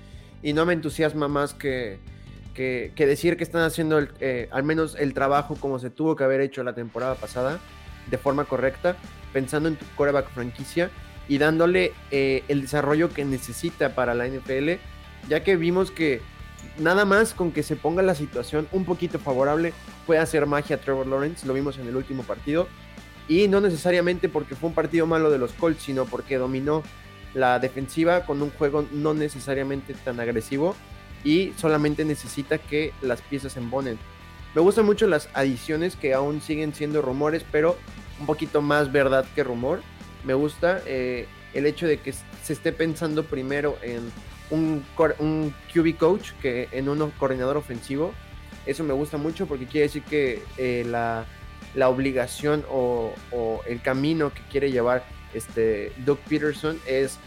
Y 0.42 0.52
no 0.52 0.66
me 0.66 0.72
entusiasma 0.72 1.28
más 1.28 1.54
que, 1.54 1.98
que, 2.54 2.92
decir 2.96 3.36
que 3.36 3.44
están 3.44 3.62
haciendo 3.62 4.00
eh, 4.20 4.48
al 4.50 4.62
menos 4.62 4.96
el 4.98 5.12
trabajo 5.14 5.56
como 5.56 5.78
se 5.78 5.90
tuvo 5.90 6.16
que 6.16 6.24
haber 6.24 6.40
hecho 6.40 6.62
la 6.62 6.74
temporada 6.74 7.14
pasada, 7.14 7.58
de 8.10 8.18
forma 8.18 8.44
correcta, 8.44 8.96
pensando 9.32 9.68
en 9.68 9.76
tu 9.76 9.84
coreback 9.96 10.30
franquicia 10.30 10.90
y 11.28 11.38
dándole 11.38 11.92
eh, 12.10 12.44
el 12.48 12.62
desarrollo 12.62 13.10
que 13.10 13.24
necesita 13.24 13.94
para 13.94 14.14
la 14.14 14.26
NFL, 14.26 14.72
ya 15.28 15.42
que 15.42 15.56
vimos 15.56 15.90
que 15.90 16.20
nada 16.78 17.04
más 17.04 17.34
con 17.34 17.52
que 17.52 17.62
se 17.62 17.76
ponga 17.76 18.02
la 18.02 18.14
situación 18.14 18.68
un 18.72 18.84
poquito 18.84 19.18
favorable 19.18 19.72
puede 20.06 20.20
hacer 20.20 20.46
magia 20.46 20.80
Trevor 20.80 21.06
Lawrence, 21.06 21.46
lo 21.46 21.52
vimos 21.52 21.78
en 21.78 21.88
el 21.88 21.96
último 21.96 22.22
partido 22.22 22.68
y 23.28 23.48
no 23.48 23.60
necesariamente 23.60 24.28
porque 24.28 24.54
fue 24.54 24.68
un 24.68 24.74
partido 24.74 25.06
malo 25.06 25.30
de 25.30 25.38
los 25.38 25.52
Colts, 25.52 25.82
sino 25.82 26.04
porque 26.04 26.36
dominó 26.36 26.82
la 27.34 27.58
defensiva 27.58 28.24
con 28.24 28.42
un 28.42 28.50
juego 28.50 28.86
no 28.92 29.14
necesariamente 29.14 29.94
tan 29.94 30.20
agresivo 30.20 30.74
y 31.24 31.52
solamente 31.56 32.04
necesita 32.04 32.58
que 32.58 32.92
las 33.02 33.20
piezas 33.20 33.52
se 33.54 33.58
embonen. 33.58 33.98
Me 34.54 34.62
gustan 34.62 34.86
mucho 34.86 35.06
las 35.06 35.28
adiciones 35.34 35.96
que 35.96 36.14
aún 36.14 36.40
siguen 36.40 36.72
siendo 36.72 37.02
rumores, 37.02 37.44
pero 37.50 37.76
un 38.18 38.26
poquito 38.26 38.62
más 38.62 38.90
verdad 38.90 39.26
que 39.34 39.44
rumor. 39.44 39.82
Me 40.24 40.34
gusta 40.34 40.80
eh, 40.86 41.26
el 41.52 41.66
hecho 41.66 41.86
de 41.86 41.98
que 41.98 42.12
se 42.12 42.52
esté 42.52 42.72
pensando 42.72 43.24
primero 43.24 43.76
en 43.82 44.10
un, 44.50 44.84
un 45.18 45.54
QB 45.74 45.96
coach 45.98 46.30
que 46.40 46.68
en 46.72 46.88
un 46.88 47.10
coordinador 47.18 47.56
ofensivo. 47.56 48.14
Eso 48.64 48.82
me 48.82 48.94
gusta 48.94 49.16
mucho 49.18 49.46
porque 49.46 49.66
quiere 49.66 49.88
decir 49.88 50.02
que 50.04 50.42
eh, 50.56 50.84
la 50.88 51.26
la 51.74 51.88
obligación 51.88 52.64
o, 52.70 53.12
el 53.66 53.80
camino 53.82 54.32
que 54.32 54.40
quiere 54.50 54.70
llevar 54.70 55.04
este 55.34 55.92
Doug 56.04 56.18
Peterson 56.28 56.78
es 56.86 57.18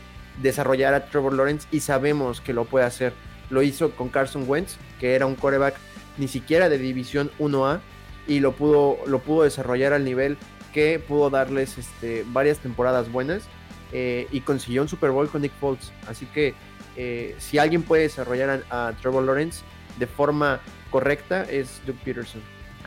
desarrollar 0.42 0.94
a 0.94 1.06
Trevor 1.06 1.34
Lawrence 1.34 1.68
y 1.72 1.82
sabemos 1.82 2.42
que 2.42 2.54
lo 2.54 2.66
puede 2.66 2.86
hacer. 2.86 3.14
Lo 3.50 3.62
hizo 3.62 3.92
con 3.92 4.10
Carson 4.10 4.46
Wentz, 4.48 4.78
que 5.00 5.16
era 5.16 5.26
un 5.26 5.36
coreback 5.36 5.76
ni 6.18 6.28
siquiera 6.28 6.70
de 6.70 6.78
división 6.78 7.32
1A 7.40 7.80
y 8.28 8.40
lo 8.40 8.54
pudo, 8.54 8.98
lo 9.06 9.20
pudo 9.20 9.44
desarrollar 9.44 9.94
al 9.94 10.04
nivel 10.04 10.38
que 10.74 11.00
pudo 11.00 11.30
darles 11.30 11.78
este, 11.78 12.24
varias 12.28 12.60
temporadas 12.60 13.12
buenas 13.12 13.44
eh, 13.92 14.28
y 14.32 14.42
consiguió 14.42 14.82
un 14.84 14.88
Super 14.88 15.12
Bowl 15.12 15.30
con 15.30 15.42
Nick 15.42 15.54
Foles. 15.60 15.92
Así 16.08 16.26
que 16.28 16.54
eh, 16.96 17.36
si 17.40 17.58
alguien 17.58 17.84
puede 17.84 18.04
desarrollar 18.04 18.64
a 18.70 18.94
Trevor 19.02 19.24
Lawrence 19.24 19.64
de 19.98 20.08
forma 20.08 20.60
correcta 20.90 21.44
es 21.44 21.82
Doug 21.86 21.98
Peterson. 21.98 22.42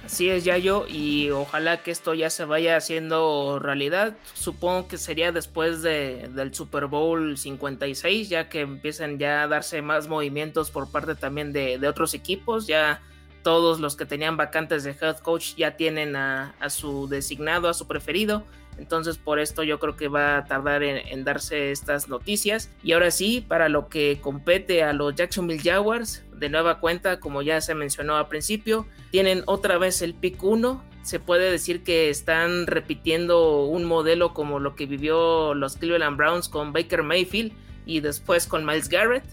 Así 0.04 0.28
es, 0.28 0.44
Yayo, 0.44 0.87
y 0.88 1.30
ojalá 1.30 1.82
que 1.82 1.90
esto 1.90 2.12
ya 2.12 2.28
se 2.28 2.44
vaya 2.44 2.76
haciendo 2.76 3.59
realidad. 3.61 4.16
Supongo 4.35 4.88
que 4.88 4.99
sería 4.99 5.30
después 5.30 5.80
de, 5.82 6.28
del 6.35 6.52
Super 6.52 6.87
Bowl 6.87 7.38
56, 7.38 8.28
ya 8.28 8.49
que 8.49 8.61
empiezan 8.61 9.18
ya 9.18 9.44
a 9.44 9.49
darse 9.49 9.80
más 9.80 10.09
movimientos 10.09 10.71
por 10.71 10.90
parte 10.90 11.14
también 11.14 11.52
de, 11.52 11.78
de 11.78 11.88
otros 11.88 12.14
equipos. 12.14 12.66
Ya 12.66 13.00
todos 13.42 13.80
los 13.80 13.97
que 13.97 14.06
tenían 14.06 14.37
vacantes 14.37 14.85
de 14.85 14.97
head 15.00 15.18
coach 15.18 15.54
ya 15.56 15.76
tienen 15.76 16.16
a, 16.16 16.54
su 16.68 17.09
designado, 17.09 17.68
a 17.68 17.75
su 17.75 17.87
preferido. 17.87 18.44
Entonces 18.79 19.19
por 19.19 19.38
esto 19.38 19.62
yo 19.62 19.79
creo 19.79 19.97
que 19.97 20.09
va 20.09 20.38
a 20.38 20.45
tardar 20.45 20.83
en, 20.83 21.25
darse 21.25 21.71
estas 21.71 22.09
noticias. 22.09 22.71
Y 22.83 22.93
ahora 22.93 23.11
sí, 23.11 23.45
para 23.47 23.69
lo 23.69 23.88
que 23.88 24.19
compete 24.21 24.83
a 24.83 24.93
los 24.93 25.14
Jacksonville 25.14 25.62
Jaguars, 25.62 26.25
de 26.35 26.49
nueva 26.49 26.81
cuenta, 26.81 27.21
como 27.21 27.43
ya 27.43 27.61
se 27.61 27.75
mencionó 27.75 28.17
al 28.17 28.29
principio, 28.29 28.87
tienen 29.11 29.43
otra 29.47 29.79
vez 29.79 30.02
el 30.02 30.14
pick 30.14 30.43
1. 30.43 30.83
Se 31.02 31.21
puede 31.21 31.50
decir 31.50 31.83
que 31.83 32.11
están 32.11 32.67
repitiendo 32.67 33.64
un 33.64 33.85
modelo 33.85 34.35
como 34.35 34.59
lo 34.59 34.75
que 34.75 34.87
vivió 34.87 35.55
los 35.55 35.76
Cleveland 35.76 36.17
Browns 36.17 36.49
con 36.49 36.73
Baker 36.73 37.02
Mayfield 37.02 37.52
y 37.87 38.00
después 38.00 38.47
con 38.47 38.64
Miles 38.64 38.88
Garrett 38.88 39.25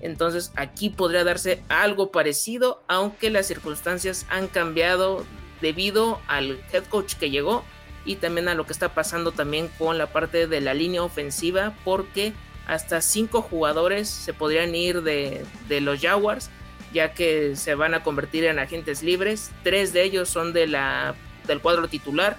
entonces 0.00 0.52
aquí 0.56 0.90
podría 0.90 1.24
darse 1.24 1.62
algo 1.68 2.10
parecido, 2.10 2.82
aunque 2.88 3.30
las 3.30 3.46
circunstancias 3.46 4.26
han 4.28 4.48
cambiado 4.48 5.24
debido 5.60 6.20
al 6.28 6.60
head 6.72 6.84
coach 6.84 7.14
que 7.14 7.30
llegó 7.30 7.64
y 8.06 8.16
también 8.16 8.48
a 8.48 8.54
lo 8.54 8.64
que 8.64 8.72
está 8.72 8.94
pasando 8.94 9.32
también 9.32 9.68
con 9.78 9.98
la 9.98 10.06
parte 10.06 10.46
de 10.46 10.60
la 10.60 10.72
línea 10.72 11.02
ofensiva, 11.02 11.74
porque 11.84 12.32
hasta 12.66 13.00
cinco 13.00 13.42
jugadores 13.42 14.08
se 14.08 14.32
podrían 14.32 14.74
ir 14.74 15.02
de, 15.02 15.44
los 15.68 16.00
Jaguars, 16.00 16.50
ya 16.92 17.12
que 17.12 17.56
se 17.56 17.74
van 17.74 17.94
a 17.94 18.02
convertir 18.02 18.44
en 18.44 18.58
agentes 18.58 19.02
libres. 19.02 19.50
Tres 19.62 19.92
de 19.92 20.04
ellos 20.04 20.28
son 20.28 20.52
de 20.52 20.66
la, 20.66 21.14
del 21.46 21.60
cuadro 21.60 21.88
titular 21.88 22.38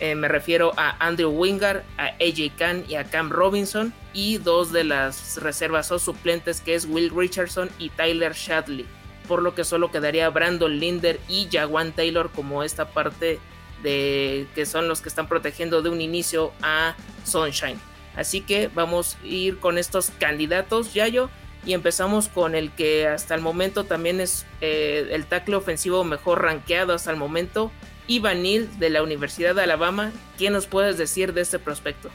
eh, 0.00 0.14
me 0.14 0.28
refiero 0.28 0.72
a 0.76 0.96
Andrew 0.98 1.30
Wingard, 1.30 1.82
a 1.98 2.06
AJ 2.06 2.56
Khan 2.56 2.84
y 2.88 2.94
a 2.94 3.04
Cam 3.04 3.30
Robinson. 3.30 3.92
Y 4.12 4.38
dos 4.38 4.72
de 4.72 4.84
las 4.84 5.40
reservas 5.40 5.90
o 5.92 5.98
suplentes 5.98 6.60
que 6.60 6.74
es 6.74 6.86
Will 6.86 7.12
Richardson 7.14 7.70
y 7.78 7.90
Tyler 7.90 8.32
Shadley. 8.32 8.86
Por 9.28 9.42
lo 9.42 9.54
que 9.54 9.64
solo 9.64 9.90
quedaría 9.90 10.28
Brandon 10.28 10.78
Linder 10.78 11.20
y 11.28 11.48
Jawan 11.50 11.92
Taylor 11.92 12.30
como 12.30 12.62
esta 12.62 12.88
parte 12.88 13.38
de 13.82 14.46
que 14.54 14.66
son 14.66 14.88
los 14.88 15.00
que 15.00 15.08
están 15.08 15.28
protegiendo 15.28 15.82
de 15.82 15.90
un 15.90 16.00
inicio 16.00 16.52
a 16.62 16.94
Sunshine. 17.24 17.78
Así 18.16 18.40
que 18.40 18.68
vamos 18.68 19.16
a 19.22 19.26
ir 19.26 19.58
con 19.58 19.78
estos 19.78 20.10
candidatos, 20.18 20.94
Yayo. 20.94 21.30
Y 21.64 21.74
empezamos 21.74 22.28
con 22.28 22.56
el 22.56 22.72
que 22.72 23.06
hasta 23.06 23.36
el 23.36 23.40
momento 23.40 23.84
también 23.84 24.20
es 24.20 24.46
eh, 24.60 25.08
el 25.12 25.26
tackle 25.26 25.54
ofensivo 25.54 26.02
mejor 26.02 26.42
rankeado 26.42 26.92
hasta 26.92 27.12
el 27.12 27.16
momento, 27.16 27.70
Ivanil 28.08 28.68
de 28.80 28.90
la 28.90 29.02
Universidad 29.02 29.54
de 29.54 29.62
Alabama. 29.62 30.10
¿Qué 30.38 30.50
nos 30.50 30.66
puedes 30.66 30.98
decir 30.98 31.32
de 31.32 31.42
este 31.42 31.60
prospecto? 31.60 32.10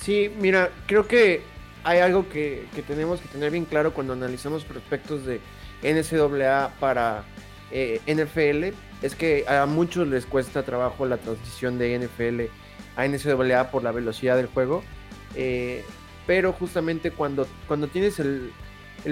Sí, 0.00 0.30
mira, 0.38 0.70
creo 0.86 1.08
que 1.08 1.42
hay 1.82 1.98
algo 1.98 2.28
que, 2.28 2.66
tenemos 2.86 3.20
que 3.20 3.28
tener 3.28 3.50
bien 3.50 3.64
claro 3.64 3.92
cuando 3.92 4.12
analizamos 4.12 4.64
prospectos 4.64 5.26
de 5.26 5.40
NCAA 5.82 6.74
para 6.78 7.24
eh, 7.72 8.00
NFL. 8.06 8.76
Es 9.02 9.14
que 9.14 9.44
a 9.48 9.66
muchos 9.66 10.08
les 10.08 10.26
cuesta 10.26 10.62
trabajo 10.62 11.06
la 11.06 11.18
transición 11.18 11.78
de 11.78 11.98
NFL 11.98 12.50
a 12.96 13.06
NCAA 13.06 13.70
por 13.70 13.82
la 13.82 13.92
velocidad 13.92 14.36
del 14.36 14.46
juego. 14.46 14.82
Eh, 15.34 15.84
pero 16.26 16.52
justamente 16.52 17.10
cuando, 17.10 17.46
cuando 17.66 17.88
tienes 17.88 18.18
el, 18.18 18.52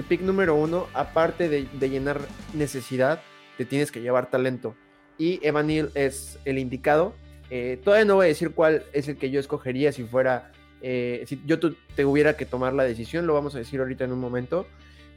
pick 0.07 0.21
número 0.21 0.55
uno, 0.55 0.87
aparte 0.93 1.49
de, 1.49 1.67
de 1.73 1.89
llenar 1.89 2.21
necesidad, 2.53 3.21
te 3.57 3.65
tienes 3.65 3.91
que 3.91 4.01
llevar 4.01 4.29
talento 4.29 4.75
y 5.17 5.39
Evan 5.45 5.67
Neal 5.67 5.91
es 5.95 6.39
el 6.45 6.59
indicado. 6.59 7.15
Eh, 7.49 7.79
todavía 7.83 8.05
no 8.05 8.15
voy 8.15 8.25
a 8.25 8.29
decir 8.29 8.51
cuál 8.51 8.83
es 8.93 9.07
el 9.07 9.17
que 9.17 9.29
yo 9.29 9.39
escogería 9.39 9.91
si 9.91 10.03
fuera, 10.03 10.51
eh, 10.81 11.23
si 11.27 11.41
yo 11.45 11.59
te 11.59 12.05
hubiera 12.05 12.35
que 12.35 12.45
tomar 12.45 12.73
la 12.73 12.83
decisión, 12.83 13.25
lo 13.25 13.33
vamos 13.33 13.55
a 13.55 13.59
decir 13.59 13.79
ahorita 13.79 14.03
en 14.05 14.11
un 14.11 14.19
momento. 14.19 14.67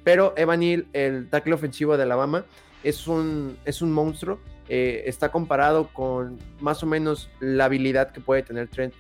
Pero 0.04 0.32
Evan 0.36 0.60
Neal, 0.60 0.86
el 0.92 1.28
tackle 1.28 1.54
ofensivo 1.54 1.96
de 1.96 2.04
Alabama, 2.04 2.46
es 2.82 3.06
un, 3.06 3.56
es 3.64 3.82
un 3.82 3.92
monstruo. 3.92 4.38
Eh, 4.68 5.04
está 5.06 5.30
comparado 5.30 5.88
con 5.92 6.38
más 6.60 6.82
o 6.82 6.86
menos 6.86 7.28
la 7.40 7.64
habilidad 7.66 8.12
que 8.12 8.20
puede 8.20 8.42
tener 8.42 8.68
Trent 8.68 8.94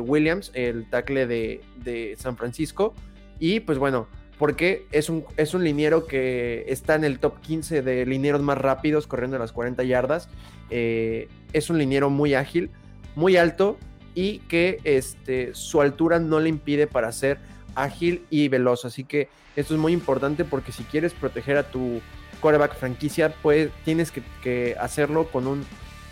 Williams, 0.00 0.50
el 0.54 0.90
tackle 0.90 1.28
de, 1.28 1.60
de 1.84 2.16
San 2.18 2.36
Francisco. 2.36 2.94
Y 3.38 3.60
pues 3.60 3.78
bueno, 3.78 4.08
porque 4.38 4.86
es 4.92 5.08
un, 5.08 5.24
es 5.36 5.52
un 5.52 5.64
liniero 5.64 6.06
que 6.06 6.64
está 6.68 6.94
en 6.94 7.04
el 7.04 7.18
top 7.18 7.40
15 7.40 7.82
de 7.82 8.06
linieros 8.06 8.40
más 8.40 8.56
rápidos 8.56 9.06
corriendo 9.06 9.36
las 9.38 9.52
40 9.52 9.82
yardas. 9.82 10.28
Eh, 10.70 11.28
es 11.52 11.70
un 11.70 11.78
liniero 11.78 12.08
muy 12.08 12.34
ágil, 12.34 12.70
muy 13.16 13.36
alto 13.36 13.76
y 14.14 14.38
que 14.40 14.80
este, 14.84 15.54
su 15.54 15.80
altura 15.80 16.20
no 16.20 16.38
le 16.38 16.48
impide 16.48 16.86
para 16.86 17.10
ser 17.10 17.38
ágil 17.74 18.24
y 18.30 18.48
veloz. 18.48 18.84
Así 18.84 19.02
que 19.02 19.28
esto 19.56 19.74
es 19.74 19.80
muy 19.80 19.92
importante 19.92 20.44
porque 20.44 20.70
si 20.70 20.84
quieres 20.84 21.14
proteger 21.14 21.56
a 21.56 21.64
tu 21.64 22.00
quarterback 22.38 22.76
franquicia, 22.76 23.34
pues 23.42 23.70
tienes 23.84 24.12
que, 24.12 24.76
hacerlo 24.80 25.28
con 25.28 25.46
un 25.46 25.64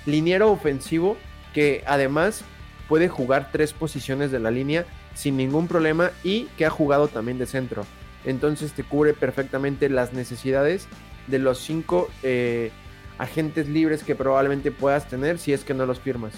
liniero 0.05 0.51
ofensivo 0.51 1.17
que 1.55 1.83
además 1.87 2.45
puede 2.89 3.09
jugar 3.09 3.51
tres 3.51 3.73
posiciones 3.73 4.31
de 4.31 4.41
la 4.41 4.51
línea 4.51 4.85
sin 5.15 5.37
ningún 5.37 5.67
problema 5.67 6.11
y 6.23 6.45
que 6.57 6.67
ha 6.67 6.71
jugado 6.71 7.09
también 7.09 7.39
de 7.39 7.47
centro. 7.47 7.85
Entonces 8.25 8.73
te 8.73 8.85
cubre 8.85 9.15
perfectamente 9.15 9.89
las 9.89 10.13
necesidades 10.13 10.89
de 11.27 11.39
los 11.39 11.59
cinco 11.59 12.09
eh, 12.23 12.71
agentes 13.19 13.69
libres 13.69 14.05
que 14.05 14.15
probablemente 14.15 14.71
puedas 14.71 15.09
tener 15.09 15.39
si 15.39 15.53
es 15.53 15.65
que 15.65 15.75
no 15.75 15.87
los 15.87 16.01
firmas. 16.01 16.35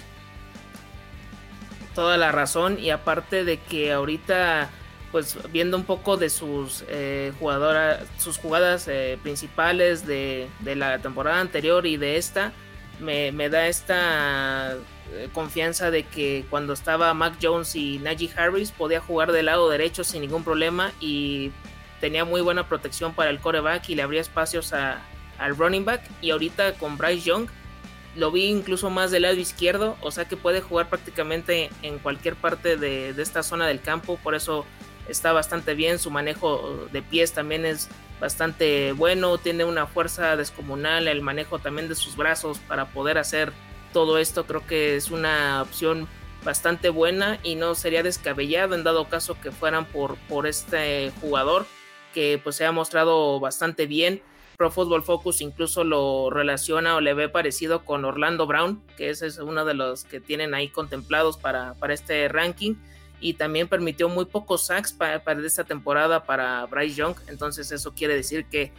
Toda 1.93 2.17
la 2.17 2.31
razón 2.31 2.79
y 2.79 2.91
aparte 2.91 3.43
de 3.43 3.57
que 3.57 3.91
ahorita 3.91 4.69
pues 5.11 5.37
viendo 5.51 5.77
un 5.77 5.83
poco 5.83 6.17
de 6.17 6.29
sus 6.29 6.83
eh, 6.87 7.33
jugadoras, 7.39 8.03
sus 8.17 8.37
jugadas 8.37 8.87
eh, 8.87 9.17
principales 9.21 10.05
de, 10.05 10.47
de, 10.59 10.75
la 10.75 10.99
temporada 10.99 11.39
anterior 11.39 11.85
y 11.85 11.97
de 11.97 12.17
esta, 12.17 12.53
me, 12.99 13.31
me 13.31 13.49
da 13.49 13.67
esta 13.67 14.77
eh, 15.13 15.29
confianza 15.33 15.89
de 15.91 16.03
que 16.03 16.45
cuando 16.49 16.73
estaba 16.73 17.13
Mac 17.13 17.35
Jones 17.41 17.75
y 17.75 17.99
Najee 17.99 18.29
Harris 18.35 18.71
podía 18.71 18.99
jugar 18.99 19.31
del 19.31 19.47
lado 19.47 19.69
derecho 19.69 20.03
sin 20.03 20.21
ningún 20.21 20.43
problema 20.43 20.91
y 20.99 21.51
tenía 21.99 22.25
muy 22.25 22.41
buena 22.41 22.67
protección 22.67 23.13
para 23.13 23.29
el 23.29 23.39
coreback 23.39 23.89
y 23.89 23.95
le 23.95 24.03
abría 24.03 24.21
espacios 24.21 24.73
al 24.73 25.57
running 25.57 25.85
back. 25.85 26.01
Y 26.21 26.31
ahorita 26.31 26.73
con 26.73 26.97
Bryce 26.97 27.21
Young 27.21 27.47
lo 28.15 28.31
vi 28.31 28.45
incluso 28.45 28.89
más 28.89 29.11
del 29.11 29.23
lado 29.23 29.35
izquierdo, 29.35 29.97
o 30.01 30.11
sea 30.11 30.25
que 30.25 30.37
puede 30.37 30.61
jugar 30.61 30.89
prácticamente 30.89 31.69
en 31.83 31.99
cualquier 31.99 32.35
parte 32.35 32.77
de, 32.77 33.13
de 33.13 33.21
esta 33.23 33.43
zona 33.43 33.67
del 33.67 33.81
campo, 33.81 34.19
por 34.23 34.35
eso 34.35 34.65
está 35.09 35.33
bastante 35.33 35.73
bien, 35.73 35.99
su 35.99 36.11
manejo 36.11 36.87
de 36.91 37.01
pies 37.01 37.33
también 37.33 37.65
es 37.65 37.89
bastante 38.19 38.91
bueno, 38.93 39.37
tiene 39.37 39.65
una 39.65 39.87
fuerza 39.87 40.35
descomunal, 40.35 41.07
el 41.07 41.21
manejo 41.21 41.59
también 41.59 41.87
de 41.87 41.95
sus 41.95 42.15
brazos 42.15 42.59
para 42.59 42.85
poder 42.85 43.17
hacer 43.17 43.51
todo 43.93 44.17
esto 44.17 44.45
creo 44.45 44.65
que 44.67 44.95
es 44.95 45.09
una 45.09 45.61
opción 45.61 46.07
bastante 46.43 46.89
buena 46.89 47.39
y 47.43 47.55
no 47.55 47.75
sería 47.75 48.03
descabellado 48.03 48.75
en 48.75 48.83
dado 48.83 49.09
caso 49.09 49.39
que 49.41 49.51
fueran 49.51 49.85
por, 49.85 50.17
por 50.27 50.47
este 50.47 51.11
jugador 51.21 51.65
que 52.13 52.39
pues 52.43 52.55
se 52.55 52.65
ha 52.65 52.71
mostrado 52.71 53.39
bastante 53.39 53.85
bien. 53.85 54.21
Pro 54.57 54.71
Football 54.71 55.03
Focus 55.03 55.41
incluso 55.41 55.83
lo 55.83 56.29
relaciona 56.29 56.95
o 56.95 57.01
le 57.01 57.13
ve 57.13 57.29
parecido 57.29 57.85
con 57.85 58.03
Orlando 58.03 58.45
Brown, 58.45 58.83
que 58.97 59.09
ese 59.09 59.27
es 59.27 59.37
uno 59.37 59.63
de 59.63 59.73
los 59.73 60.03
que 60.03 60.19
tienen 60.19 60.53
ahí 60.53 60.69
contemplados 60.69 61.37
para, 61.37 61.75
para 61.75 61.93
este 61.93 62.27
ranking. 62.27 62.75
Y 63.19 63.33
también 63.33 63.67
permitió 63.67 64.09
muy 64.09 64.25
pocos 64.25 64.67
sacks 64.67 64.93
para, 64.93 65.23
para 65.23 65.45
esta 65.45 65.63
temporada 65.63 66.23
para 66.23 66.65
Bryce 66.65 66.95
Young. 66.95 67.15
Entonces 67.27 67.71
eso 67.71 67.93
quiere 67.93 68.15
decir 68.15 68.45
que 68.45 68.71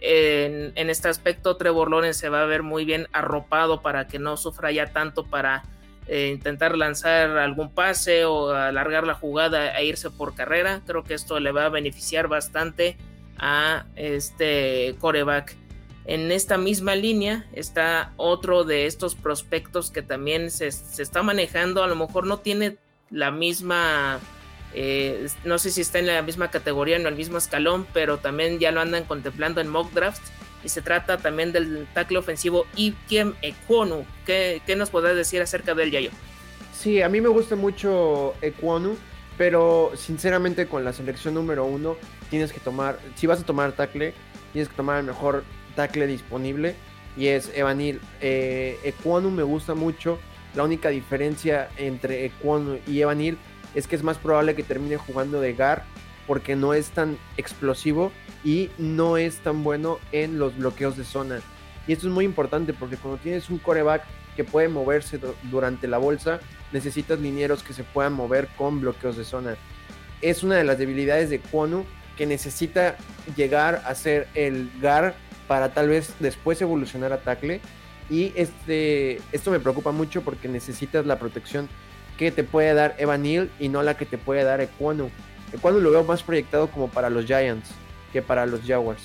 en, 0.00 0.90
este 0.90 1.08
aspecto 1.08 1.56
Trevor 1.56 1.90
Lawrence 1.90 2.20
se 2.20 2.28
va 2.28 2.42
a 2.42 2.46
ver 2.46 2.62
muy 2.62 2.84
bien 2.84 3.08
arropado 3.12 3.82
para 3.82 4.06
que 4.06 4.18
no 4.18 4.36
sufra 4.36 4.70
ya 4.70 4.92
tanto 4.92 5.26
para 5.26 5.64
eh, 6.06 6.30
intentar 6.32 6.76
lanzar 6.76 7.36
algún 7.38 7.72
pase 7.72 8.24
o 8.24 8.50
alargar 8.50 9.06
la 9.06 9.14
jugada 9.14 9.76
e 9.78 9.86
irse 9.86 10.10
por 10.10 10.34
carrera. 10.34 10.82
Creo 10.86 11.04
que 11.04 11.14
esto 11.14 11.40
le 11.40 11.52
va 11.52 11.66
a 11.66 11.70
beneficiar 11.70 12.28
bastante 12.28 12.96
a 13.38 13.86
este 13.96 14.96
coreback. 15.00 15.56
En 16.04 16.32
esta 16.32 16.56
misma 16.56 16.94
línea 16.94 17.46
está 17.52 18.14
otro 18.16 18.64
de 18.64 18.86
estos 18.86 19.14
prospectos 19.14 19.90
que 19.90 20.00
también 20.00 20.50
se, 20.50 20.72
se 20.72 21.02
está 21.02 21.22
manejando. 21.22 21.82
A 21.82 21.86
lo 21.86 21.96
mejor 21.96 22.26
no 22.26 22.38
tiene 22.38 22.78
la 23.10 23.30
misma 23.30 24.20
eh, 24.74 25.28
no 25.44 25.58
sé 25.58 25.70
si 25.70 25.80
está 25.80 25.98
en 25.98 26.06
la 26.06 26.22
misma 26.22 26.50
categoría, 26.50 26.96
en 26.96 27.06
el 27.06 27.14
mismo 27.14 27.38
escalón, 27.38 27.86
pero 27.92 28.18
también 28.18 28.58
ya 28.58 28.70
lo 28.70 28.80
andan 28.80 29.04
contemplando 29.04 29.60
en 29.60 29.68
mock 29.68 29.92
draft. 29.92 30.22
Y 30.64 30.68
se 30.68 30.82
trata 30.82 31.18
también 31.18 31.52
del 31.52 31.86
tackle 31.94 32.18
ofensivo 32.18 32.66
Ikiem 32.76 33.34
Ekwonu. 33.42 34.04
¿Qué, 34.26 34.60
¿Qué, 34.66 34.74
nos 34.74 34.90
podrás 34.90 35.14
decir 35.14 35.40
acerca 35.40 35.74
del 35.74 35.92
Yayo? 35.92 36.10
Sí, 36.74 37.00
a 37.00 37.08
mí 37.08 37.20
me 37.20 37.28
gusta 37.28 37.54
mucho 37.54 38.34
Ekwonu, 38.42 38.96
pero 39.36 39.92
sinceramente 39.94 40.66
con 40.66 40.84
la 40.84 40.92
selección 40.92 41.34
número 41.34 41.64
uno 41.64 41.96
tienes 42.28 42.52
que 42.52 42.60
tomar, 42.60 42.98
si 43.14 43.26
vas 43.28 43.40
a 43.40 43.46
tomar 43.46 43.72
tackle, 43.72 44.14
tienes 44.52 44.68
que 44.68 44.74
tomar 44.74 44.98
el 44.98 45.06
mejor 45.06 45.44
tackle 45.76 46.08
disponible 46.08 46.74
y 47.16 47.28
es 47.28 47.50
Evanil. 47.54 48.00
Eh, 48.20 48.94
me 49.30 49.42
gusta 49.44 49.74
mucho. 49.74 50.18
La 50.54 50.64
única 50.64 50.88
diferencia 50.88 51.68
entre 51.76 52.24
Ekwonu 52.24 52.78
y 52.86 53.00
Evanil 53.00 53.38
es 53.74 53.86
que 53.86 53.96
es 53.96 54.02
más 54.02 54.18
probable 54.18 54.54
que 54.54 54.62
termine 54.62 54.96
jugando 54.96 55.40
de 55.40 55.54
Gar 55.54 55.84
porque 56.26 56.56
no 56.56 56.74
es 56.74 56.90
tan 56.90 57.18
explosivo 57.36 58.12
y 58.44 58.70
no 58.78 59.16
es 59.16 59.38
tan 59.38 59.64
bueno 59.64 59.98
en 60.12 60.38
los 60.38 60.56
bloqueos 60.56 60.96
de 60.96 61.04
zona. 61.04 61.40
Y 61.86 61.92
esto 61.92 62.06
es 62.06 62.12
muy 62.12 62.24
importante 62.24 62.74
porque 62.74 62.96
cuando 62.96 63.20
tienes 63.20 63.48
un 63.48 63.58
coreback 63.58 64.04
que 64.36 64.44
puede 64.44 64.68
moverse 64.68 65.18
durante 65.44 65.88
la 65.88 65.98
bolsa, 65.98 66.40
necesitas 66.70 67.18
linieros 67.18 67.62
que 67.62 67.72
se 67.72 67.82
puedan 67.82 68.12
mover 68.12 68.48
con 68.56 68.80
bloqueos 68.80 69.16
de 69.16 69.24
zona. 69.24 69.56
Es 70.20 70.42
una 70.42 70.56
de 70.56 70.64
las 70.64 70.78
debilidades 70.78 71.30
de 71.30 71.40
Kwonu 71.40 71.84
que 72.16 72.26
necesita 72.26 72.96
llegar 73.36 73.82
a 73.86 73.94
ser 73.94 74.28
el 74.34 74.70
GAR 74.80 75.14
para 75.46 75.72
tal 75.72 75.88
vez 75.88 76.14
después 76.20 76.60
evolucionar 76.60 77.12
a 77.12 77.20
tackle. 77.20 77.60
Y 78.10 78.32
este, 78.36 79.20
esto 79.32 79.50
me 79.50 79.60
preocupa 79.60 79.92
mucho 79.92 80.22
porque 80.22 80.48
necesitas 80.48 81.04
la 81.06 81.18
protección 81.18 81.68
que 82.16 82.30
te 82.30 82.42
puede 82.42 82.74
dar 82.74 82.96
Evan 82.98 83.22
Neal 83.22 83.50
y 83.58 83.68
no 83.68 83.82
la 83.82 83.96
que 83.96 84.06
te 84.06 84.18
puede 84.18 84.44
dar 84.44 84.60
Equanu. 84.60 85.10
Equanu 85.52 85.80
lo 85.80 85.90
veo 85.90 86.04
más 86.04 86.22
proyectado 86.22 86.70
como 86.70 86.88
para 86.88 87.10
los 87.10 87.26
Giants 87.26 87.70
que 88.12 88.22
para 88.22 88.46
los 88.46 88.60
Jaguars. 88.66 89.02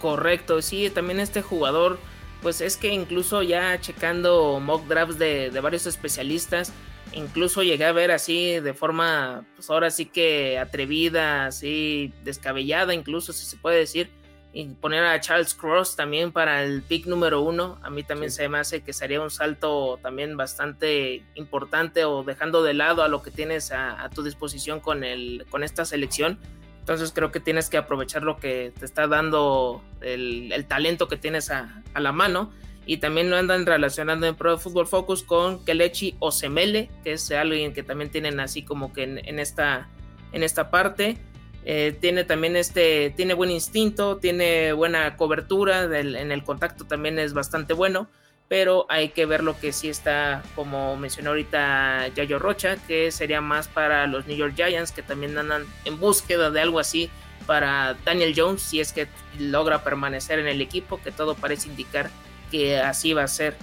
Correcto, 0.00 0.62
sí, 0.62 0.90
también 0.90 1.20
este 1.20 1.42
jugador, 1.42 1.98
pues 2.42 2.60
es 2.60 2.76
que 2.76 2.88
incluso 2.88 3.42
ya 3.42 3.80
checando 3.80 4.60
mock 4.60 4.86
drafts 4.86 5.18
de, 5.18 5.50
de 5.50 5.60
varios 5.60 5.86
especialistas, 5.86 6.72
incluso 7.12 7.62
llegué 7.62 7.84
a 7.84 7.92
ver 7.92 8.10
así 8.12 8.60
de 8.60 8.74
forma, 8.74 9.44
pues 9.56 9.70
ahora 9.70 9.90
sí 9.90 10.06
que 10.06 10.58
atrevida, 10.58 11.46
así 11.46 12.12
descabellada, 12.22 12.94
incluso 12.94 13.32
si 13.32 13.44
se 13.46 13.56
puede 13.56 13.78
decir, 13.78 14.10
y 14.52 14.66
poner 14.66 15.04
a 15.04 15.20
Charles 15.20 15.54
Cross 15.54 15.94
también 15.94 16.32
para 16.32 16.64
el 16.64 16.82
pick 16.82 17.06
número 17.06 17.42
uno, 17.42 17.78
a 17.82 17.90
mí 17.90 18.02
también 18.02 18.30
se 18.30 18.48
me 18.48 18.58
hace 18.58 18.80
que 18.82 18.92
sería 18.92 19.20
un 19.20 19.30
salto 19.30 19.98
también 20.02 20.36
bastante 20.36 21.22
importante 21.34 22.04
o 22.04 22.22
dejando 22.24 22.62
de 22.62 22.74
lado 22.74 23.02
a 23.02 23.08
lo 23.08 23.22
que 23.22 23.30
tienes 23.30 23.72
a, 23.72 24.08
tu 24.14 24.22
disposición 24.22 24.80
con, 24.80 25.04
el, 25.04 25.46
con 25.50 25.62
esta 25.64 25.84
selección. 25.84 26.38
Entonces 26.80 27.12
creo 27.14 27.30
que 27.30 27.40
tienes 27.40 27.68
que 27.68 27.76
aprovechar 27.76 28.22
lo 28.22 28.38
que 28.38 28.72
te 28.78 28.86
está 28.86 29.06
dando 29.06 29.82
el, 30.00 30.64
talento 30.66 31.06
que 31.06 31.18
tienes 31.18 31.50
a, 31.50 31.82
la 31.94 32.12
mano. 32.12 32.50
Y 32.86 32.96
también 32.96 33.28
lo 33.28 33.36
andan 33.36 33.66
relacionando 33.66 34.26
en 34.26 34.34
Pro 34.34 34.56
Football 34.56 34.86
Focus 34.86 35.22
con 35.22 35.62
Kelechi 35.66 36.16
Osemele, 36.20 36.88
que 37.04 37.12
es 37.12 37.30
alguien 37.30 37.74
que 37.74 37.82
también 37.82 38.10
tienen 38.10 38.40
así 38.40 38.62
como 38.62 38.94
que 38.94 39.02
en, 39.02 39.38
esta, 39.38 39.90
en 40.32 40.42
esta 40.42 40.70
parte. 40.70 41.18
Eh, 41.64 41.96
tiene 42.00 42.24
también 42.24 42.56
este, 42.56 43.10
tiene 43.16 43.34
buen 43.34 43.50
instinto, 43.50 44.16
tiene 44.16 44.72
buena 44.72 45.16
cobertura, 45.16 45.84
en 45.84 46.32
el 46.32 46.42
contacto 46.44 46.84
también 46.84 47.18
es 47.18 47.34
bastante 47.34 47.74
bueno, 47.74 48.08
pero 48.48 48.86
hay 48.88 49.10
que 49.10 49.26
ver 49.26 49.42
lo 49.42 49.58
que 49.58 49.72
sí 49.72 49.88
está, 49.88 50.42
como 50.54 50.96
mencionó 50.96 51.30
ahorita 51.30 52.08
Yayo 52.14 52.38
Rocha, 52.38 52.76
que 52.86 53.10
sería 53.12 53.40
más 53.40 53.68
para 53.68 54.06
los 54.06 54.26
New 54.26 54.36
York 54.36 54.54
Giants, 54.56 54.92
que 54.92 55.02
también 55.02 55.36
andan 55.36 55.66
en 55.84 56.00
búsqueda 56.00 56.50
de 56.50 56.60
algo 56.60 56.78
así 56.78 57.10
para 57.46 57.96
Daniel 58.04 58.34
Jones, 58.36 58.62
si 58.62 58.80
es 58.80 58.92
que 58.92 59.08
logra 59.38 59.84
permanecer 59.84 60.38
en 60.38 60.48
el 60.48 60.60
equipo, 60.60 61.00
que 61.02 61.12
todo 61.12 61.34
parece 61.34 61.68
indicar 61.68 62.10
que 62.50 62.78
así 62.78 63.12
va 63.12 63.24
a 63.24 63.28
ser. 63.28 63.56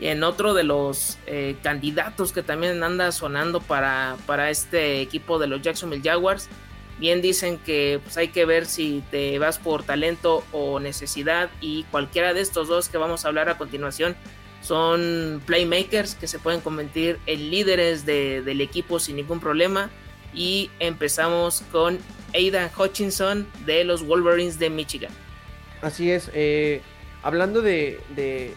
En 0.00 0.24
otro 0.24 0.52
de 0.54 0.64
los 0.64 1.18
eh, 1.26 1.56
candidatos 1.62 2.32
que 2.32 2.42
también 2.42 2.82
anda 2.82 3.12
sonando 3.12 3.60
para, 3.60 4.16
para 4.26 4.50
este 4.50 5.00
equipo 5.00 5.38
de 5.38 5.46
los 5.46 5.62
Jacksonville 5.62 6.02
Jaguars 6.02 6.48
Bien 6.98 7.20
dicen 7.20 7.58
que 7.58 8.00
pues, 8.02 8.16
hay 8.16 8.28
que 8.28 8.44
ver 8.44 8.66
si 8.66 9.02
te 9.10 9.38
vas 9.38 9.58
por 9.58 9.82
talento 9.82 10.44
o 10.52 10.78
necesidad 10.78 11.50
y 11.60 11.84
cualquiera 11.84 12.32
de 12.34 12.40
estos 12.40 12.68
dos 12.68 12.88
que 12.88 12.98
vamos 12.98 13.24
a 13.24 13.28
hablar 13.28 13.48
a 13.48 13.58
continuación 13.58 14.16
son 14.62 15.42
playmakers 15.44 16.14
que 16.14 16.28
se 16.28 16.38
pueden 16.38 16.60
convertir 16.60 17.18
en 17.26 17.50
líderes 17.50 18.06
del 18.06 18.60
equipo 18.60 19.00
sin 19.00 19.16
ningún 19.16 19.40
problema. 19.40 19.90
Y 20.34 20.70
empezamos 20.78 21.62
con 21.72 21.98
Aidan 22.32 22.70
Hutchinson 22.76 23.46
de 23.66 23.84
los 23.84 24.06
Wolverines 24.06 24.58
de 24.58 24.70
Michigan. 24.70 25.10
Así 25.82 26.10
es, 26.10 26.30
eh, 26.32 26.80
hablando 27.22 27.60
de, 27.60 28.00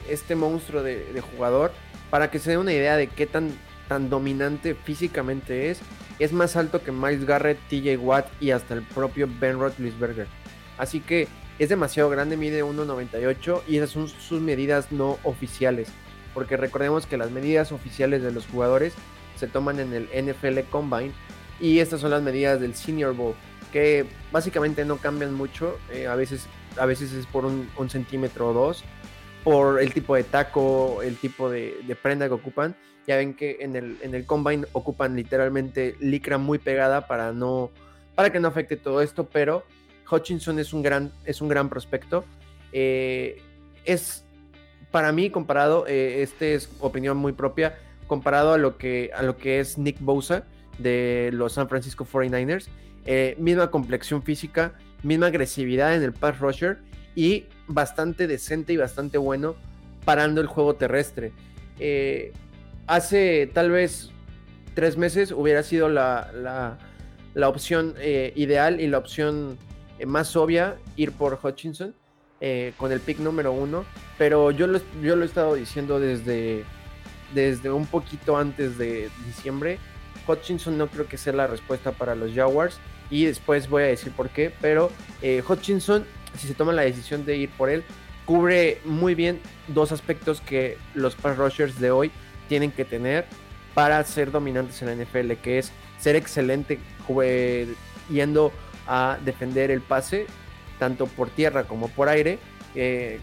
este 0.08 0.36
monstruo 0.36 0.84
de, 0.84 1.22
jugador, 1.22 1.74
para 2.10 2.30
que 2.30 2.40
se 2.40 2.52
dé 2.52 2.58
una 2.58 2.72
idea 2.72 2.96
de 2.96 3.08
qué 3.08 3.26
tan, 3.26 3.52
tan 3.90 4.10
dominante 4.10 4.76
físicamente 4.76 5.72
es, 5.72 5.80
es 6.20 6.32
más 6.34 6.56
alto 6.56 6.82
que 6.82 6.92
Miles 6.92 7.26
Garrett, 7.26 7.60
TJ 7.70 7.98
Watt 7.98 8.28
y 8.40 8.52
hasta 8.52 8.74
el 8.74 8.84
propio 8.84 9.28
Ben 9.40 9.60
Roethlisberger. 9.60 10.28
Así 10.78 11.00
que 11.00 11.28
es 11.60 11.70
demasiado 11.70 12.10
grande, 12.10 12.38
mide 12.38 12.64
1.98 12.64 13.62
y 13.68 13.78
esas 13.78 13.92
son 13.92 14.08
sus 14.08 14.42
medidas 14.42 14.92
no 14.92 15.18
oficiales. 15.24 15.90
Porque 16.34 16.58
recordemos 16.58 17.06
que 17.06 17.18
las 17.18 17.32
medidas 17.32 17.72
oficiales 17.72 18.22
de 18.22 18.32
los 18.32 18.46
jugadores 18.48 18.94
se 19.38 19.48
toman 19.48 19.80
en 19.80 19.94
el 19.94 20.10
NFL 20.26 20.60
Combine 20.70 21.14
y 21.60 21.80
estas 21.80 22.02
son 22.02 22.12
las 22.12 22.22
medidas 22.22 22.60
del 22.60 22.76
Senior 22.76 23.14
Bowl, 23.14 23.36
que 23.72 24.06
básicamente 24.32 24.84
no 24.86 24.98
cambian 24.98 25.34
mucho, 25.34 25.78
eh, 25.92 26.08
a, 26.08 26.16
veces, 26.16 26.48
a 26.78 26.86
veces 26.86 27.14
es 27.14 27.26
por 27.26 27.46
un, 27.46 27.70
centímetro 27.90 28.50
o 28.50 28.54
dos, 28.54 28.84
por 29.46 29.80
el 29.80 29.94
tipo 29.94 30.16
de 30.16 30.24
taco, 30.24 31.04
el 31.04 31.18
tipo 31.18 31.52
de, 31.52 31.96
prenda 32.02 32.28
que 32.28 32.34
ocupan. 32.34 32.76
Ya 33.06 33.16
ven 33.16 33.36
que 33.36 33.58
en 33.60 33.76
el, 33.76 33.98
en 34.02 34.16
el 34.16 34.26
Combine 34.26 34.66
ocupan 34.74 35.16
literalmente 35.16 35.96
licra 36.00 36.40
muy 36.40 36.58
pegada 36.58 37.06
para, 37.06 37.32
no, 37.32 37.70
para 38.16 38.32
que 38.32 38.40
no 38.40 38.48
afecte 38.48 38.76
todo 38.76 39.04
esto, 39.04 39.30
pero 39.32 39.64
Hutchinson 40.12 40.58
es 40.58 40.74
un 40.74 40.82
gran, 40.82 41.12
es 41.26 41.42
un 41.42 41.48
gran 41.48 41.70
prospecto. 41.70 42.26
Eh, 42.74 43.40
es 43.86 44.26
para 44.90 45.12
mí 45.12 45.30
comparado, 45.30 45.86
eh, 45.86 46.24
este 46.24 46.56
es 46.56 46.68
opinión 46.80 47.16
muy 47.16 47.34
propia, 47.34 47.78
comparado 48.08 48.52
a 48.54 48.58
lo 48.58 48.78
que, 48.80 49.12
a 49.16 49.22
lo 49.22 49.38
que 49.38 49.60
es 49.60 49.78
Nick 49.78 50.00
Bosa 50.00 50.46
de 50.80 51.30
los 51.32 51.54
San 51.54 51.70
Francisco 51.70 52.04
49ers. 52.12 52.66
Eh, 53.06 53.36
misma 53.38 53.70
complexión 53.70 54.24
física, 54.24 54.74
misma 55.04 55.28
agresividad 55.28 55.94
en 55.94 56.02
el 56.02 56.14
pass 56.14 56.40
rusher 56.40 56.80
y 57.16 57.46
bastante 57.68 58.28
decente 58.28 58.74
y 58.74 58.78
bastante 58.78 59.18
bueno 59.18 59.56
parando 60.04 60.42
el 60.42 60.48
juego 60.48 60.76
terrestre. 60.76 61.32
hace 62.88 63.50
tal 63.54 63.72
vez 63.72 64.12
tres 64.76 64.98
meses 64.98 65.32
hubiera 65.32 65.64
sido 65.64 65.90
la, 65.90 66.78
la, 67.34 67.50
opción 67.50 67.96
ideal 68.36 68.80
y 68.80 68.88
la 68.88 68.98
opción 68.98 69.58
eh, 70.00 70.06
más 70.06 70.36
obvia 70.36 70.76
ir 70.96 71.12
por 71.12 71.40
Hutchinson 71.42 71.96
eh, 72.42 72.74
con 72.78 72.92
el 72.92 73.00
pick 73.00 73.20
número 73.20 73.54
uno, 73.54 73.86
pero 74.18 74.52
yo 74.52 74.68
lo, 74.68 74.82
yo 75.02 75.16
lo 75.16 75.24
he 75.24 75.26
estado 75.26 75.56
diciendo 75.56 76.00
desde, 76.00 76.64
desde 77.34 77.72
un 77.72 77.86
poquito 77.86 78.38
antes 78.38 78.78
de 78.78 79.10
diciembre. 79.26 79.80
Hutchinson 80.28 80.78
no 80.78 80.88
creo 80.88 81.08
que 81.08 81.18
sea 81.18 81.34
la 81.34 81.48
respuesta 81.48 81.92
para 81.92 82.16
los 82.16 82.34
Jaguars 82.34 82.80
y 83.10 83.26
después 83.26 83.70
voy 83.70 83.84
a 83.84 83.88
decir 83.88 84.12
por 84.12 84.30
qué, 84.30 84.52
pero 84.60 84.92
eh, 85.22 85.44
Hutchinson, 85.48 86.04
si 86.38 86.48
se 86.48 86.54
toma 86.54 86.74
la 86.74 86.84
decisión 86.84 87.26
de 87.26 87.38
ir 87.38 87.50
por 87.50 87.70
él, 87.70 87.84
cubre 88.26 88.80
muy 88.86 89.16
bien 89.16 89.40
dos 89.68 89.92
aspectos 89.92 90.42
que 90.42 90.78
los 90.94 91.16
pass 91.16 91.38
rushers 91.38 91.80
de 91.80 91.92
hoy 91.92 92.12
tienen 92.50 92.72
que 92.72 92.86
tener 92.86 93.26
para 93.74 94.04
ser 94.04 94.32
dominantes 94.32 94.82
en 94.82 94.88
la 94.88 95.04
NFL, 95.04 95.34
que 95.42 95.60
es 95.60 95.72
ser 96.00 96.16
excelente 96.16 96.80
yendo 98.10 98.52
a 98.88 99.18
defender 99.24 99.72
el 99.72 99.82
pase, 99.82 100.28
tanto 100.80 101.08
por 101.08 101.30
tierra 101.30 101.66
como 101.66 101.90
por 101.90 102.10
aire. 102.10 102.40
Eh, 102.74 103.20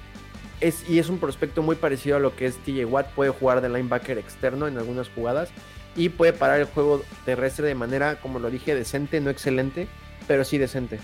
es, 0.60 0.88
y 0.88 0.98
es 0.98 1.08
un 1.08 1.18
prospecto 1.18 1.62
muy 1.62 1.76
parecido 1.76 2.16
a 2.16 2.20
lo 2.20 2.36
que 2.36 2.46
es 2.46 2.56
TJ 2.58 2.84
Watt. 2.84 3.10
Puede 3.14 3.30
jugar 3.30 3.60
de 3.60 3.68
linebacker 3.68 4.18
externo 4.18 4.68
en 4.68 4.78
algunas 4.78 5.08
jugadas 5.08 5.50
y 5.96 6.08
puede 6.08 6.32
parar 6.32 6.60
el 6.60 6.66
juego 6.66 7.02
terrestre 7.24 7.66
de 7.66 7.74
manera, 7.74 8.20
como 8.20 8.38
lo 8.38 8.50
dije, 8.50 8.74
decente, 8.74 9.20
no 9.20 9.30
excelente, 9.30 9.88
pero 10.26 10.44
sí 10.44 10.58
decente. 10.58 10.98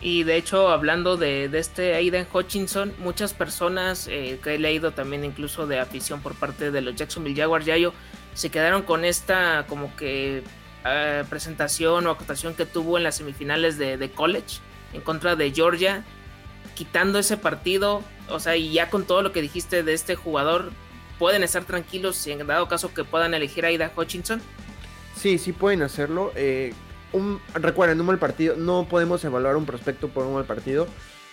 Y 0.00 0.22
de 0.22 0.36
hecho, 0.36 0.68
hablando 0.70 1.16
de, 1.16 1.50
este 1.52 1.94
Aiden 1.94 2.26
Hutchinson, 2.32 2.94
muchas 2.98 3.34
personas 3.34 4.08
eh, 4.08 4.40
que 4.42 4.54
he 4.54 4.58
leído 4.58 4.92
también 4.92 5.24
incluso 5.24 5.66
de 5.66 5.78
afición 5.78 6.22
por 6.22 6.34
parte 6.34 6.70
de 6.70 6.80
los 6.80 6.96
Jacksonville 6.96 7.38
Jaguars, 7.38 7.66
Yayo, 7.66 7.92
se 8.34 8.50
quedaron 8.50 8.82
con 8.82 9.04
esta 9.04 9.66
como 9.68 9.94
que 9.96 10.42
eh, 10.86 11.24
presentación 11.28 12.06
o 12.06 12.10
acotación 12.10 12.54
que 12.54 12.64
tuvo 12.64 12.96
en 12.96 13.04
las 13.04 13.16
semifinales 13.16 13.76
de, 13.76 14.10
college 14.14 14.60
en 14.94 15.02
contra 15.02 15.36
de 15.36 15.50
Georgia, 15.52 16.02
quitando 16.74 17.18
ese 17.18 17.36
partido, 17.36 18.02
o 18.30 18.40
sea, 18.40 18.56
y 18.56 18.72
ya 18.72 18.88
con 18.88 19.04
todo 19.04 19.20
lo 19.20 19.32
que 19.32 19.42
dijiste 19.42 19.82
de 19.82 19.92
este 19.92 20.16
jugador, 20.16 20.72
¿pueden 21.18 21.42
estar 21.42 21.64
tranquilos 21.64 22.16
si 22.16 22.32
en 22.32 22.46
dado 22.46 22.66
caso 22.68 22.94
que 22.94 23.04
puedan 23.04 23.34
elegir 23.34 23.66
a 23.66 23.70
Ida 23.70 23.92
Hutchinson? 23.94 24.40
Sí, 25.14 25.36
sí 25.36 25.52
pueden 25.52 25.82
hacerlo. 25.82 26.32
Eh, 26.34 26.72
un, 27.12 27.40
recuerden, 27.54 28.00
un 28.00 28.06
mal 28.06 28.18
partido, 28.18 28.56
no 28.56 28.86
podemos 28.88 29.24
evaluar 29.24 29.56
un 29.56 29.66
prospecto 29.66 30.08
por 30.08 30.26
un 30.26 30.34
mal 30.34 30.44
partido. 30.44 30.86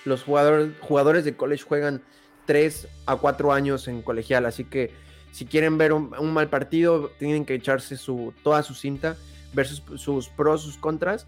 Los 0.05 0.23
jugadores, 0.23 0.71
jugadores 0.81 1.25
de 1.25 1.35
college 1.35 1.63
juegan 1.63 2.01
3 2.45 2.87
a 3.05 3.15
4 3.17 3.51
años 3.51 3.87
en 3.87 4.01
colegial, 4.01 4.45
así 4.45 4.63
que 4.63 4.91
si 5.31 5.45
quieren 5.45 5.77
ver 5.77 5.93
un, 5.93 6.33
mal 6.33 6.49
partido, 6.49 7.11
tienen 7.19 7.45
que 7.45 7.53
echarse 7.53 7.97
su, 7.97 8.33
toda 8.43 8.63
su 8.63 8.73
cinta 8.73 9.15
ver 9.53 9.67
sus, 9.67 10.29
pros, 10.29 10.61
sus 10.61 10.77
contras, 10.77 11.25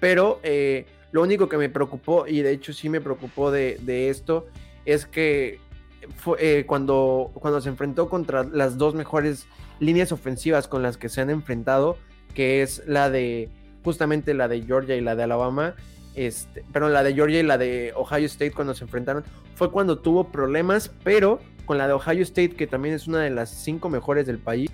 pero 0.00 0.40
eh, 0.42 0.86
lo 1.10 1.22
único 1.22 1.48
que 1.48 1.56
me 1.56 1.68
preocupó, 1.68 2.26
y 2.26 2.42
de 2.42 2.52
hecho 2.52 2.72
sí 2.72 2.88
me 2.88 3.00
preocupó 3.00 3.50
de, 3.50 4.08
esto, 4.08 4.46
es 4.84 5.06
que 5.06 5.58
eh, 6.38 6.64
cuando, 6.66 7.30
cuando 7.34 7.60
se 7.60 7.68
enfrentó 7.68 8.08
contra 8.08 8.44
las 8.44 8.78
dos 8.78 8.94
mejores 8.94 9.46
líneas 9.80 10.12
ofensivas 10.12 10.68
con 10.68 10.82
las 10.82 10.96
que 10.96 11.08
se 11.08 11.20
han 11.20 11.30
enfrentado, 11.30 11.98
que 12.34 12.62
es 12.62 12.82
la 12.86 13.10
de 13.10 13.50
justamente 13.84 14.34
la 14.34 14.48
de 14.48 14.62
Georgia 14.62 14.96
y 14.96 15.00
la 15.00 15.14
de 15.16 15.22
Alabama, 15.24 15.74
este, 16.14 16.64
pero 16.72 16.88
la 16.88 17.02
de 17.02 17.14
Georgia 17.14 17.40
y 17.40 17.42
la 17.42 17.58
de 17.58 17.92
Ohio 17.96 18.26
State 18.26 18.52
cuando 18.52 18.74
se 18.74 18.84
enfrentaron, 18.84 19.24
fue 19.54 19.70
cuando 19.70 19.98
tuvo 19.98 20.28
problemas, 20.30 20.90
pero 21.04 21.40
con 21.64 21.78
la 21.78 21.86
de 21.86 21.94
Ohio 21.94 22.22
State, 22.22 22.50
que 22.50 22.66
también 22.66 22.94
es 22.94 23.06
una 23.06 23.20
de 23.20 23.30
las 23.30 23.50
cinco 23.50 23.88
mejores 23.88 24.26
del 24.26 24.38
país, 24.38 24.70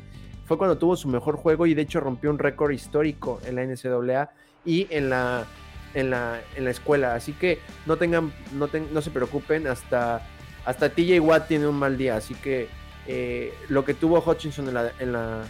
fue 0.47 0.57
cuando 0.57 0.79
tuvo 0.79 0.97
su 0.97 1.09
mejor 1.09 1.37
juego 1.37 1.67
y 1.67 1.75
de 1.75 1.83
hecho 1.83 2.01
rompió 2.01 2.31
un 2.31 2.39
récord 2.39 2.73
histórico 2.73 3.39
en 3.45 3.57
la 3.57 3.65
NCAA 3.67 4.31
y 4.65 4.87
en 4.91 5.11
la, 5.11 5.45
en 5.93 6.11
la, 6.11 6.41
en 6.57 6.65
la 6.65 6.71
escuela. 6.71 7.15
Así 7.15 7.33
que 7.35 7.59
no 7.85 7.97
tengan, 7.97 8.33
no, 8.55 8.69
no 8.93 9.03
se 9.03 9.11
preocupen, 9.11 9.67
hasta, 9.67 10.27
hasta 10.65 10.89
TJ 10.89 11.21
Watt 11.21 11.49
tiene 11.49 11.67
un 11.67 11.77
mal 11.79 11.99
día. 11.99 12.17
Así 12.17 12.35
que 12.35 12.69
eh, 13.07 13.53
lo 13.69 13.85
que 13.85 13.93
tuvo 13.95 14.23
Hutchinson 14.25 14.69
en 14.69 14.75
la, 14.75 14.93
en, 14.99 15.13
la, 15.13 15.45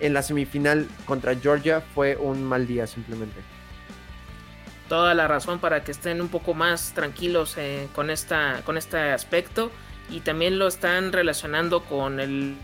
en 0.00 0.14
la 0.14 0.22
semifinal 0.22 0.88
contra 1.06 1.34
Georgia 1.36 1.82
fue 1.94 2.16
un 2.16 2.42
mal 2.42 2.66
día 2.66 2.86
simplemente. 2.86 3.40
Toda 4.88 5.14
la 5.14 5.28
razón 5.28 5.60
para 5.60 5.84
que 5.84 5.92
estén 5.92 6.20
un 6.20 6.28
poco 6.28 6.52
más 6.54 6.92
tranquilos 6.94 7.54
eh, 7.56 7.88
con, 7.94 8.10
esta, 8.10 8.62
con 8.64 8.76
este 8.76 8.98
aspecto. 8.98 9.70
Y 10.10 10.20
también 10.20 10.58
lo 10.58 10.66
están 10.66 11.12
relacionando 11.12 11.84
con 11.84 12.18
el 12.18 12.56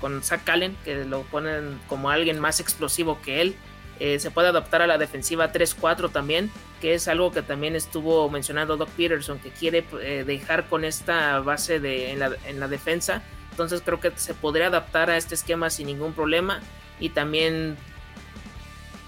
con 0.00 0.22
Zach 0.22 0.48
Allen, 0.48 0.76
que 0.84 1.04
lo 1.04 1.22
ponen 1.22 1.78
como 1.88 2.10
alguien 2.10 2.40
más 2.40 2.58
explosivo 2.58 3.20
que 3.22 3.40
él. 3.40 3.56
Eh, 4.00 4.18
se 4.18 4.30
puede 4.30 4.48
adaptar 4.48 4.80
a 4.82 4.86
la 4.86 4.96
defensiva 4.96 5.52
3-4 5.52 6.10
también, 6.10 6.50
que 6.80 6.94
es 6.94 7.06
algo 7.06 7.30
que 7.32 7.42
también 7.42 7.76
estuvo 7.76 8.30
mencionando 8.30 8.76
Doc 8.76 8.88
Peterson, 8.90 9.38
que 9.38 9.50
quiere 9.50 9.84
eh, 10.00 10.24
dejar 10.26 10.68
con 10.68 10.84
esta 10.84 11.38
base 11.40 11.80
de, 11.80 12.12
en, 12.12 12.18
la, 12.18 12.32
en 12.46 12.60
la 12.60 12.66
defensa. 12.66 13.22
Entonces 13.50 13.82
creo 13.84 14.00
que 14.00 14.12
se 14.16 14.34
podría 14.34 14.68
adaptar 14.68 15.10
a 15.10 15.16
este 15.16 15.34
esquema 15.34 15.70
sin 15.70 15.86
ningún 15.86 16.12
problema. 16.12 16.60
Y 16.98 17.10
también 17.10 17.76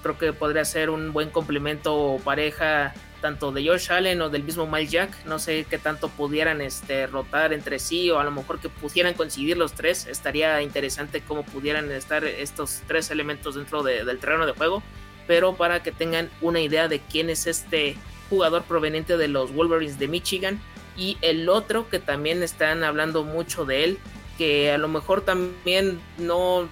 creo 0.02 0.18
que 0.18 0.32
podría 0.32 0.64
ser 0.64 0.90
un 0.90 1.12
buen 1.12 1.30
complemento 1.30 1.94
o 1.94 2.18
pareja 2.18 2.92
tanto 3.22 3.52
de 3.52 3.66
Josh 3.66 3.90
Allen 3.90 4.20
o 4.20 4.28
del 4.28 4.42
mismo 4.42 4.66
Mike 4.66 4.90
Jack. 4.90 5.24
No 5.24 5.38
sé 5.38 5.64
qué 5.70 5.78
tanto 5.78 6.08
pudieran 6.08 6.60
este, 6.60 7.06
rotar 7.06 7.54
entre 7.54 7.78
sí 7.78 8.10
o 8.10 8.18
a 8.18 8.24
lo 8.24 8.30
mejor 8.32 8.58
que 8.58 8.68
pudieran 8.68 9.14
coincidir 9.14 9.56
los 9.56 9.72
tres. 9.72 10.06
Estaría 10.06 10.60
interesante 10.60 11.22
cómo 11.22 11.44
pudieran 11.44 11.90
estar 11.92 12.24
estos 12.24 12.82
tres 12.86 13.10
elementos 13.10 13.54
dentro 13.54 13.82
del 13.82 14.18
terreno 14.18 14.44
de 14.44 14.52
juego. 14.52 14.82
Pero 15.26 15.54
para 15.54 15.82
que 15.82 15.92
tengan 15.92 16.28
una 16.40 16.60
idea 16.60 16.88
de 16.88 16.98
quién 17.00 17.30
es 17.30 17.46
este 17.46 17.96
jugador 18.28 18.64
proveniente 18.64 19.16
de 19.16 19.28
los 19.28 19.54
Wolverines 19.54 19.98
de 19.98 20.08
Michigan 20.08 20.60
y 20.96 21.16
el 21.22 21.48
otro 21.48 21.88
que 21.88 21.98
también 21.98 22.42
están 22.42 22.82
hablando 22.82 23.24
mucho 23.24 23.64
de 23.64 23.84
él, 23.84 23.98
que 24.38 24.70
a 24.72 24.78
lo 24.78 24.88
mejor 24.88 25.22
también 25.24 26.00
no, 26.18 26.68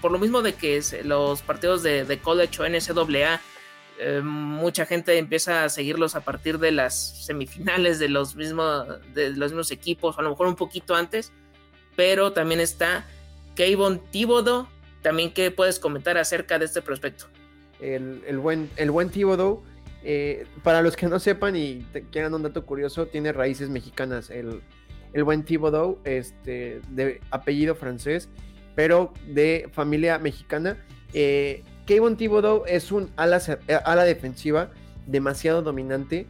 por 0.00 0.12
lo 0.12 0.18
mismo 0.18 0.42
de 0.42 0.54
que 0.54 0.80
los 1.04 1.42
partidos 1.42 1.82
de, 1.82 2.18
college 2.22 2.62
o 2.62 2.68
NCAA 2.68 3.40
eh, 4.00 4.20
mucha 4.22 4.86
gente 4.86 5.18
empieza 5.18 5.64
a 5.64 5.68
seguirlos 5.68 6.14
a 6.14 6.20
partir 6.20 6.58
de 6.58 6.70
las 6.70 7.24
semifinales 7.26 7.98
de 7.98 8.08
los, 8.08 8.36
mismos, 8.36 8.86
de 9.12 9.30
los 9.30 9.50
mismos 9.50 9.70
equipos, 9.72 10.18
a 10.18 10.22
lo 10.22 10.30
mejor 10.30 10.46
un 10.46 10.56
poquito 10.56 10.94
antes, 10.94 11.32
pero 11.96 12.32
también 12.32 12.60
está 12.60 13.04
Kayvon 13.56 14.00
Thibodeau, 14.10 14.68
también 15.02 15.32
qué 15.32 15.50
puedes 15.50 15.80
comentar 15.80 16.16
acerca 16.16 16.58
de 16.58 16.66
este 16.66 16.80
prospecto. 16.80 17.26
El, 17.80 18.38
buen, 18.38 18.70
el 18.76 18.90
buen 18.90 19.10
eh, 20.04 20.46
para 20.62 20.82
los 20.82 20.96
que 20.96 21.06
no 21.06 21.18
sepan 21.18 21.56
y 21.56 21.84
quieran 22.10 22.34
un 22.34 22.42
dato 22.42 22.64
curioso, 22.64 23.06
tiene 23.06 23.32
raíces 23.32 23.68
mexicanas. 23.68 24.30
El, 24.30 24.62
el 25.12 25.24
buen 25.24 25.44
Thibodeau, 25.44 25.98
este, 26.04 26.80
de 26.90 27.20
apellido 27.30 27.74
francés, 27.74 28.28
pero 28.74 29.12
de 29.26 29.68
familia 29.72 30.18
mexicana. 30.18 30.76
Eh, 31.12 31.62
Kayvon 31.86 32.16
Thibodeau 32.16 32.64
es 32.66 32.92
un 32.92 33.10
ala, 33.16 33.40
eh, 33.66 33.78
ala 33.84 34.04
defensiva 34.04 34.70
demasiado 35.06 35.62
dominante 35.62 36.26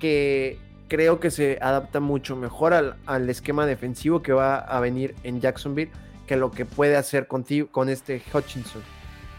que 0.00 0.58
creo 0.88 1.20
que 1.20 1.30
se 1.30 1.58
adapta 1.60 2.00
mucho 2.00 2.34
mejor 2.34 2.74
al, 2.74 3.30
esquema 3.30 3.66
defensivo 3.66 4.22
que 4.22 4.32
va 4.32 4.58
a 4.58 4.80
venir 4.80 5.14
en 5.22 5.40
Jacksonville 5.40 5.90
que 6.26 6.36
lo 6.36 6.50
que 6.50 6.64
puede 6.64 6.96
hacer 6.96 7.26
con, 7.26 7.44
con 7.70 7.88
este 7.88 8.22
Hutchinson. 8.32 8.82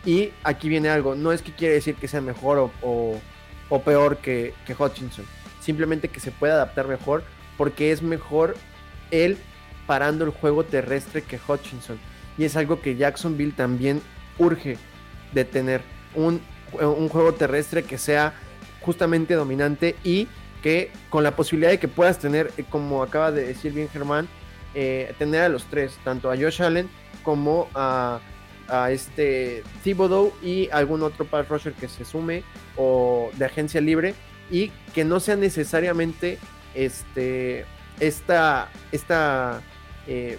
Y 0.06 0.30
aquí 0.44 0.70
viene 0.70 0.90
algo, 0.90 1.16
no 1.16 1.32
es 1.32 1.42
que 1.42 1.52
quiere 1.52 1.76
decir 1.76 1.96
que 1.96 2.08
sea 2.08 2.22
mejor 2.22 2.72
o, 2.82 3.20
peor 3.84 4.18
que, 4.18 4.54
que 4.66 4.74
Hutchinson, 4.74 5.26
simplemente 5.60 6.08
que 6.08 6.20
se 6.20 6.32
puede 6.32 6.54
adaptar 6.54 6.88
mejor 6.88 7.24
porque 7.58 7.92
es 7.92 8.02
mejor 8.02 8.56
él 9.14 9.38
parando 9.88 10.26
el 10.26 10.32
juego 10.32 10.64
terrestre 10.64 11.22
que 11.22 11.40
Hutchinson. 11.48 12.00
Y 12.38 12.46
es 12.46 12.56
algo 12.56 12.82
que 12.82 12.96
Jacksonville 12.96 13.54
también 13.54 14.02
urge 14.38 14.78
de 15.34 15.46
tener 15.46 15.82
un, 16.16 16.42
un 16.82 17.10
juego 17.10 17.34
terrestre 17.34 17.84
que 17.84 17.98
sea 17.98 18.34
justamente 18.82 19.36
dominante 19.36 19.96
y 20.04 20.28
que 20.62 20.92
con 21.10 21.24
la 21.24 21.36
posibilidad 21.36 21.72
de 21.72 21.80
que 21.80 21.88
puedas 21.88 22.20
tener, 22.20 22.52
eh, 22.58 22.64
como 22.70 23.04
acaba 23.04 23.32
de 23.32 23.46
decir 23.46 23.74
bien 23.74 23.90
Germán, 23.90 24.28
eh, 24.74 25.14
tener 25.20 25.42
a 25.42 25.50
los 25.50 25.66
tres, 25.66 25.98
tanto 26.04 26.32
a 26.32 26.38
Josh 26.38 26.62
Allen 26.62 26.90
como 27.22 27.70
a, 27.76 28.20
a 28.68 28.92
este 28.92 29.64
Thibodeau 29.84 30.34
y 30.42 30.70
algún 30.72 31.04
otro 31.04 31.26
pass 31.26 31.48
rusher 31.48 31.74
que 31.74 31.88
se 31.88 32.06
sume 32.06 32.44
o 32.76 33.30
de 33.38 33.46
agencia 33.46 33.82
libre 33.82 34.16
y 34.50 34.72
que 34.94 35.04
no 35.06 35.20
sea 35.20 35.36
necesariamente 35.36 36.40
este 36.74 37.66
esta 38.00 38.70
esta 38.92 39.62
eh, 40.08 40.38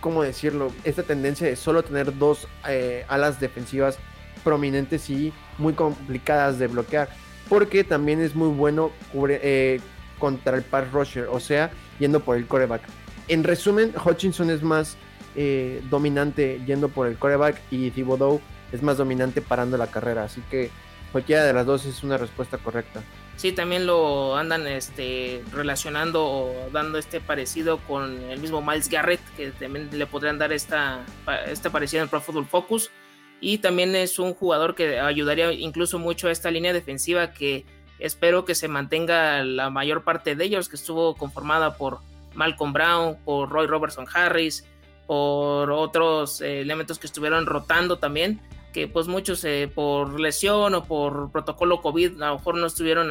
cómo 0.00 0.22
decirlo 0.22 0.72
esta 0.84 1.02
tendencia 1.02 1.46
de 1.46 1.56
solo 1.56 1.82
tener 1.82 2.16
dos 2.18 2.48
eh, 2.68 3.04
alas 3.08 3.40
defensivas 3.40 3.98
prominentes 4.44 5.08
y 5.10 5.32
muy 5.58 5.72
complicadas 5.72 6.58
de 6.58 6.66
bloquear 6.66 7.08
porque 7.48 7.84
también 7.84 8.20
es 8.20 8.34
muy 8.34 8.48
bueno 8.48 8.92
eh, 9.28 9.80
contra 10.18 10.56
el 10.56 10.62
pass 10.62 10.90
rusher 10.92 11.28
o 11.30 11.40
sea 11.40 11.70
yendo 11.98 12.20
por 12.20 12.36
el 12.36 12.46
coreback 12.46 12.82
en 13.28 13.44
resumen 13.44 13.92
Hutchinson 14.04 14.50
es 14.50 14.62
más 14.62 14.96
eh, 15.40 15.82
dominante 15.88 16.60
yendo 16.66 16.88
por 16.88 17.06
el 17.06 17.16
coreback 17.16 17.60
y 17.70 17.92
Thibodeau 17.92 18.40
es 18.72 18.82
más 18.82 18.96
dominante 18.96 19.40
parando 19.40 19.76
la 19.76 19.86
carrera. 19.86 20.24
Así 20.24 20.42
que 20.50 20.70
cualquiera 21.12 21.44
de 21.44 21.52
las 21.52 21.64
dos 21.64 21.86
es 21.86 22.02
una 22.02 22.16
respuesta 22.16 22.58
correcta. 22.58 23.02
Sí, 23.38 23.52
también 23.52 23.86
lo 23.86 24.36
andan 24.36 24.66
este, 24.66 25.44
relacionando 25.52 26.26
o 26.26 26.70
dando 26.72 26.98
este 26.98 27.20
parecido 27.20 27.78
con 27.78 28.20
el 28.24 28.40
mismo 28.40 28.60
Miles 28.60 28.88
Garrett, 28.88 29.20
que 29.36 29.52
también 29.52 29.88
le 29.92 30.06
podrían 30.06 30.38
dar 30.38 30.52
esta, 30.52 31.06
este 31.46 31.70
parecido 31.70 32.02
en 32.02 32.08
Pro 32.08 32.20
Football 32.20 32.46
Focus. 32.46 32.90
Y 33.40 33.58
también 33.58 33.94
es 33.94 34.18
un 34.18 34.34
jugador 34.34 34.74
que 34.74 34.98
ayudaría 34.98 35.52
incluso 35.52 36.00
mucho 36.00 36.26
a 36.26 36.32
esta 36.32 36.50
línea 36.50 36.72
defensiva 36.72 37.32
que 37.32 37.64
espero 38.00 38.44
que 38.44 38.56
se 38.56 38.66
mantenga 38.66 39.44
la 39.44 39.70
mayor 39.70 40.02
parte 40.02 40.34
de 40.34 40.44
ellos, 40.44 40.68
que 40.68 40.74
estuvo 40.74 41.14
conformada 41.14 41.76
por 41.76 42.00
Malcolm 42.34 42.72
Brown, 42.72 43.18
por 43.24 43.50
Roy 43.50 43.68
Robertson 43.68 44.06
Harris, 44.12 44.66
por 45.06 45.70
otros 45.70 46.40
eh, 46.40 46.60
elementos 46.62 46.98
que 46.98 47.06
estuvieron 47.06 47.46
rotando 47.46 47.98
también, 47.98 48.40
que 48.72 48.88
pues 48.88 49.06
muchos 49.06 49.44
eh, 49.44 49.70
por 49.72 50.20
lesión 50.20 50.74
o 50.74 50.84
por 50.84 51.30
protocolo 51.32 51.80
COVID 51.80 52.22
a 52.22 52.28
lo 52.28 52.34
mejor 52.38 52.56
no 52.56 52.66
estuvieron 52.66 53.10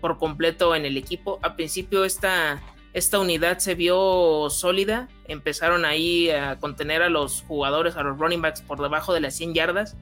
por 0.00 0.18
completo 0.18 0.74
en 0.74 0.84
el 0.84 0.96
equipo. 0.96 1.38
A 1.42 1.56
principio 1.56 2.04
esta, 2.04 2.60
esta 2.92 3.18
unidad 3.18 3.58
se 3.58 3.74
vio 3.74 4.48
sólida, 4.50 5.08
empezaron 5.28 5.84
ahí 5.84 6.30
a 6.30 6.58
contener 6.58 7.02
a 7.02 7.08
los 7.08 7.42
jugadores, 7.42 7.96
a 7.96 8.02
los 8.02 8.18
running 8.18 8.42
backs 8.42 8.62
por 8.62 8.80
debajo 8.80 9.12
de 9.12 9.20
las 9.20 9.34
100 9.36 9.54
yardas. 9.54 9.96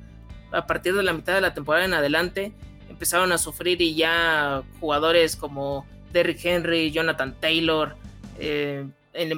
A 0.53 0.67
partir 0.67 0.95
de 0.95 1.03
la 1.03 1.13
mitad 1.13 1.35
de 1.35 1.41
la 1.41 1.55
temporada 1.55 1.85
en 1.85 1.95
adelante 1.95 2.53
empezaron 2.89 3.33
a 3.33 3.39
sufrir 3.39 3.81
y 3.83 3.95
ya 3.95 4.63
jugadores 4.81 5.37
como 5.37 5.87
Derrick 6.13 6.45
Henry, 6.45 6.91
Jonathan 6.91 7.37
Taylor, 7.39 7.97
eh, 8.39 8.87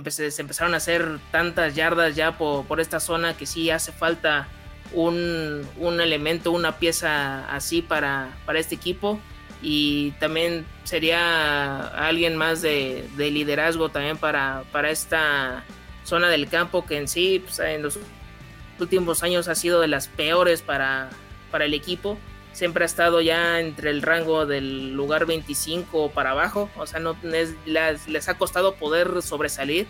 se 0.08 0.42
empezaron 0.42 0.74
a 0.74 0.76
hacer 0.76 1.18
tantas 1.30 1.74
yardas 1.74 2.14
ya 2.14 2.36
por, 2.36 2.80
esta 2.80 3.00
zona 3.00 3.36
que 3.36 3.46
sí 3.46 3.70
hace 3.70 3.92
falta 3.92 4.48
un, 4.92 5.66
elemento, 6.00 6.52
una 6.52 6.78
pieza 6.78 7.48
así 7.54 7.82
para, 7.82 8.36
para, 8.46 8.58
este 8.58 8.74
equipo. 8.74 9.20
Y 9.62 10.12
también 10.12 10.64
sería 10.84 11.88
alguien 11.88 12.36
más 12.36 12.62
de, 12.62 13.08
liderazgo 13.16 13.90
también 13.90 14.16
para, 14.16 14.64
para, 14.72 14.90
esta 14.90 15.64
zona 16.04 16.28
del 16.28 16.48
campo 16.48 16.86
que 16.86 16.96
en 16.96 17.08
sí 17.08 17.42
pues, 17.44 17.58
en 17.58 17.82
los 17.82 17.98
últimos 18.78 19.22
años 19.22 19.48
ha 19.48 19.54
sido 19.54 19.80
de 19.80 19.88
las 19.88 20.08
peores 20.08 20.62
para, 20.62 21.10
para 21.50 21.66
el 21.66 21.74
equipo 21.74 22.18
siempre 22.52 22.84
ha 22.84 22.86
estado 22.86 23.20
ya 23.20 23.60
entre 23.60 23.90
el 23.90 24.02
rango 24.02 24.46
del 24.46 24.92
lugar 24.92 25.26
25 25.26 26.10
para 26.10 26.32
abajo, 26.32 26.70
o 26.76 26.86
sea, 26.86 27.00
no 27.00 27.16
les, 27.22 28.28
ha 28.28 28.38
costado 28.38 28.74
poder 28.74 29.22
sobresalir. 29.22 29.86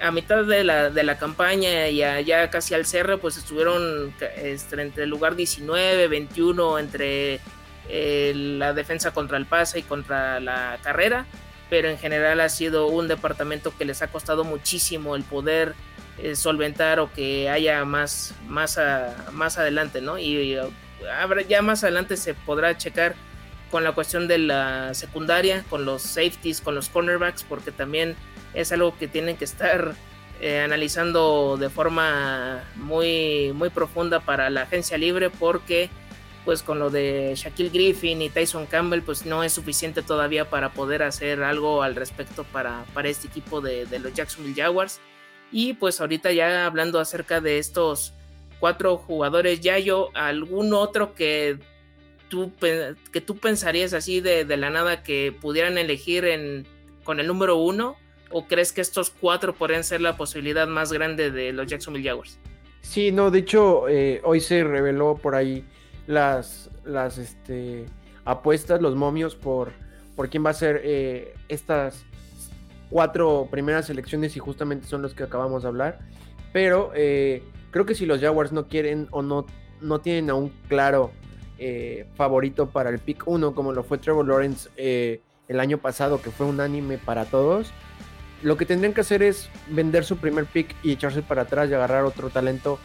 A 0.00 0.10
mitad 0.10 0.44
de 0.44 0.64
la, 0.64 0.90
de 0.90 1.02
la 1.04 1.18
campaña 1.18 1.88
y 1.88 1.96
ya 1.96 2.50
casi 2.50 2.74
al 2.74 2.86
cerro, 2.86 3.18
pues 3.18 3.36
estuvieron 3.36 4.14
este, 4.36 4.80
entre 4.82 5.04
el 5.04 5.10
lugar 5.10 5.36
19, 5.36 6.08
21, 6.08 6.78
entre 6.78 7.40
eh, 7.88 8.32
la 8.34 8.72
defensa 8.72 9.12
contra 9.12 9.36
el 9.36 9.46
pase 9.46 9.80
y 9.80 9.82
contra 9.82 10.40
la 10.40 10.78
carrera, 10.82 11.26
pero 11.70 11.88
en 11.88 11.98
general 11.98 12.40
ha 12.40 12.48
sido 12.48 12.88
un 12.88 13.06
departamento 13.06 13.76
que 13.76 13.84
les 13.84 14.02
ha 14.02 14.08
costado 14.08 14.44
muchísimo 14.44 15.14
el 15.14 15.22
poder 15.22 15.74
eh, 16.18 16.34
solventar 16.36 16.98
o 16.98 17.12
que 17.12 17.48
haya 17.48 17.84
más, 17.84 18.34
más, 18.48 18.78
más 19.32 19.58
adelante, 19.58 20.00
¿no? 20.00 20.18
y 20.18 20.56
ya 21.48 21.62
más 21.62 21.82
adelante 21.82 22.16
se 22.16 22.34
podrá 22.34 22.76
checar 22.76 23.14
con 23.72 23.82
la 23.82 23.92
cuestión 23.92 24.28
de 24.28 24.38
la 24.38 24.92
secundaria, 24.92 25.64
con 25.70 25.86
los 25.86 26.02
safeties, 26.02 26.60
con 26.60 26.74
los 26.74 26.90
cornerbacks, 26.90 27.42
porque 27.42 27.72
también 27.72 28.14
es 28.54 28.72
algo 28.72 28.96
que 28.98 29.08
tienen 29.08 29.36
que 29.36 29.44
estar 29.44 29.94
eh, 30.40 30.60
analizando 30.60 31.56
de 31.58 31.70
forma 31.70 32.64
muy, 32.76 33.52
muy 33.54 33.70
profunda 33.70 34.20
para 34.20 34.50
la 34.50 34.62
agencia 34.62 34.98
libre, 34.98 35.30
porque 35.30 35.90
pues 36.44 36.62
con 36.62 36.80
lo 36.80 36.90
de 36.90 37.34
Shaquille 37.36 37.70
Griffin 37.70 38.20
y 38.20 38.28
Tyson 38.28 38.66
Campbell, 38.66 39.02
pues 39.02 39.24
no 39.24 39.44
es 39.44 39.52
suficiente 39.52 40.02
todavía 40.02 40.50
para 40.50 40.72
poder 40.72 41.04
hacer 41.04 41.42
algo 41.44 41.84
al 41.84 41.94
respecto 41.94 42.42
para, 42.44 42.84
para 42.94 43.08
este 43.08 43.28
equipo 43.28 43.60
de, 43.60 43.86
de 43.86 44.00
los 44.00 44.12
Jacksonville 44.12 44.60
Jaguars. 44.60 45.00
Y 45.52 45.74
pues 45.74 46.00
ahorita 46.00 46.32
ya 46.32 46.66
hablando 46.66 46.98
acerca 46.98 47.40
de 47.40 47.58
estos 47.58 48.12
cuatro 48.58 48.96
jugadores, 48.96 49.60
ya 49.60 49.78
yo, 49.78 50.10
algún 50.14 50.72
otro 50.72 51.14
que 51.14 51.58
tú, 52.28 52.50
que 52.60 53.20
tú 53.20 53.36
pensarías 53.36 53.92
así 53.92 54.20
de, 54.20 54.44
la 54.56 54.70
nada 54.70 55.02
que 55.02 55.36
pudieran 55.38 55.76
elegir 55.76 56.24
en, 56.24 56.66
con 57.04 57.20
el 57.20 57.26
número 57.26 57.56
uno? 57.56 57.96
¿O 58.32 58.46
crees 58.46 58.72
que 58.72 58.80
estos 58.80 59.10
cuatro 59.10 59.54
podrían 59.54 59.84
ser 59.84 60.00
la 60.00 60.16
posibilidad 60.16 60.66
más 60.66 60.92
grande 60.92 61.30
de 61.30 61.52
los 61.52 61.66
Jacksonville 61.66 62.08
Jaguars? 62.08 62.38
Sí, 62.80 63.12
no, 63.12 63.30
de 63.30 63.40
hecho, 63.40 63.88
eh, 63.88 64.20
hoy 64.24 64.40
se 64.40 64.64
reveló 64.64 65.16
por 65.16 65.34
ahí 65.34 65.64
las, 66.06 66.70
las 66.84 67.18
este, 67.18 67.86
apuestas, 68.24 68.80
los 68.82 68.96
momios 68.96 69.36
por, 69.36 69.72
por 70.16 70.28
quién 70.28 70.44
va 70.44 70.50
a 70.50 70.54
ser 70.54 70.80
eh, 70.82 71.34
estas 71.48 72.04
cuatro 72.90 73.48
primeras 73.50 73.86
selecciones 73.86 74.36
y 74.36 74.40
justamente 74.40 74.86
son 74.86 75.02
los 75.02 75.14
que 75.14 75.22
acabamos 75.22 75.62
de 75.62 75.68
hablar. 75.68 76.00
Pero 76.52 76.92
eh, 76.94 77.42
Creo 77.72 77.86
que 77.86 77.94
si 77.94 78.04
los 78.04 78.20
Jaguars 78.20 78.52
no 78.52 78.68
quieren 78.68 79.08
o 79.10 79.22
no, 79.22 79.46
no 79.80 80.00
tienen 80.00 80.28
a 80.30 80.34
un 80.34 80.50
claro 80.68 81.10
favorito 82.16 82.70
para 82.70 82.90
el 82.90 82.98
pick 82.98 83.22
1, 83.24 83.54
como 83.54 83.72
lo 83.72 83.84
fue 83.84 83.96
Trevor 83.96 84.26
Lawrence 84.26 84.68
el 84.76 85.60
año 85.60 85.78
pasado, 85.78 86.20
que 86.20 86.32
fue 86.32 86.44
un 86.44 86.60
anime 86.60 86.98
para 86.98 87.24
todos, 87.24 87.70
lo 88.42 88.56
que 88.56 88.66
tendrían 88.66 88.92
que 88.92 89.00
hacer 89.02 89.22
es 89.22 89.48
vender 89.68 90.04
su 90.04 90.16
primer 90.16 90.46
pick 90.46 90.74
y 90.82 90.92
echarse 90.92 91.22
para 91.22 91.42
atrás 91.42 91.70
y 91.70 91.74
agarrar 91.74 92.04
otro 92.04 92.30
talento 92.30 92.78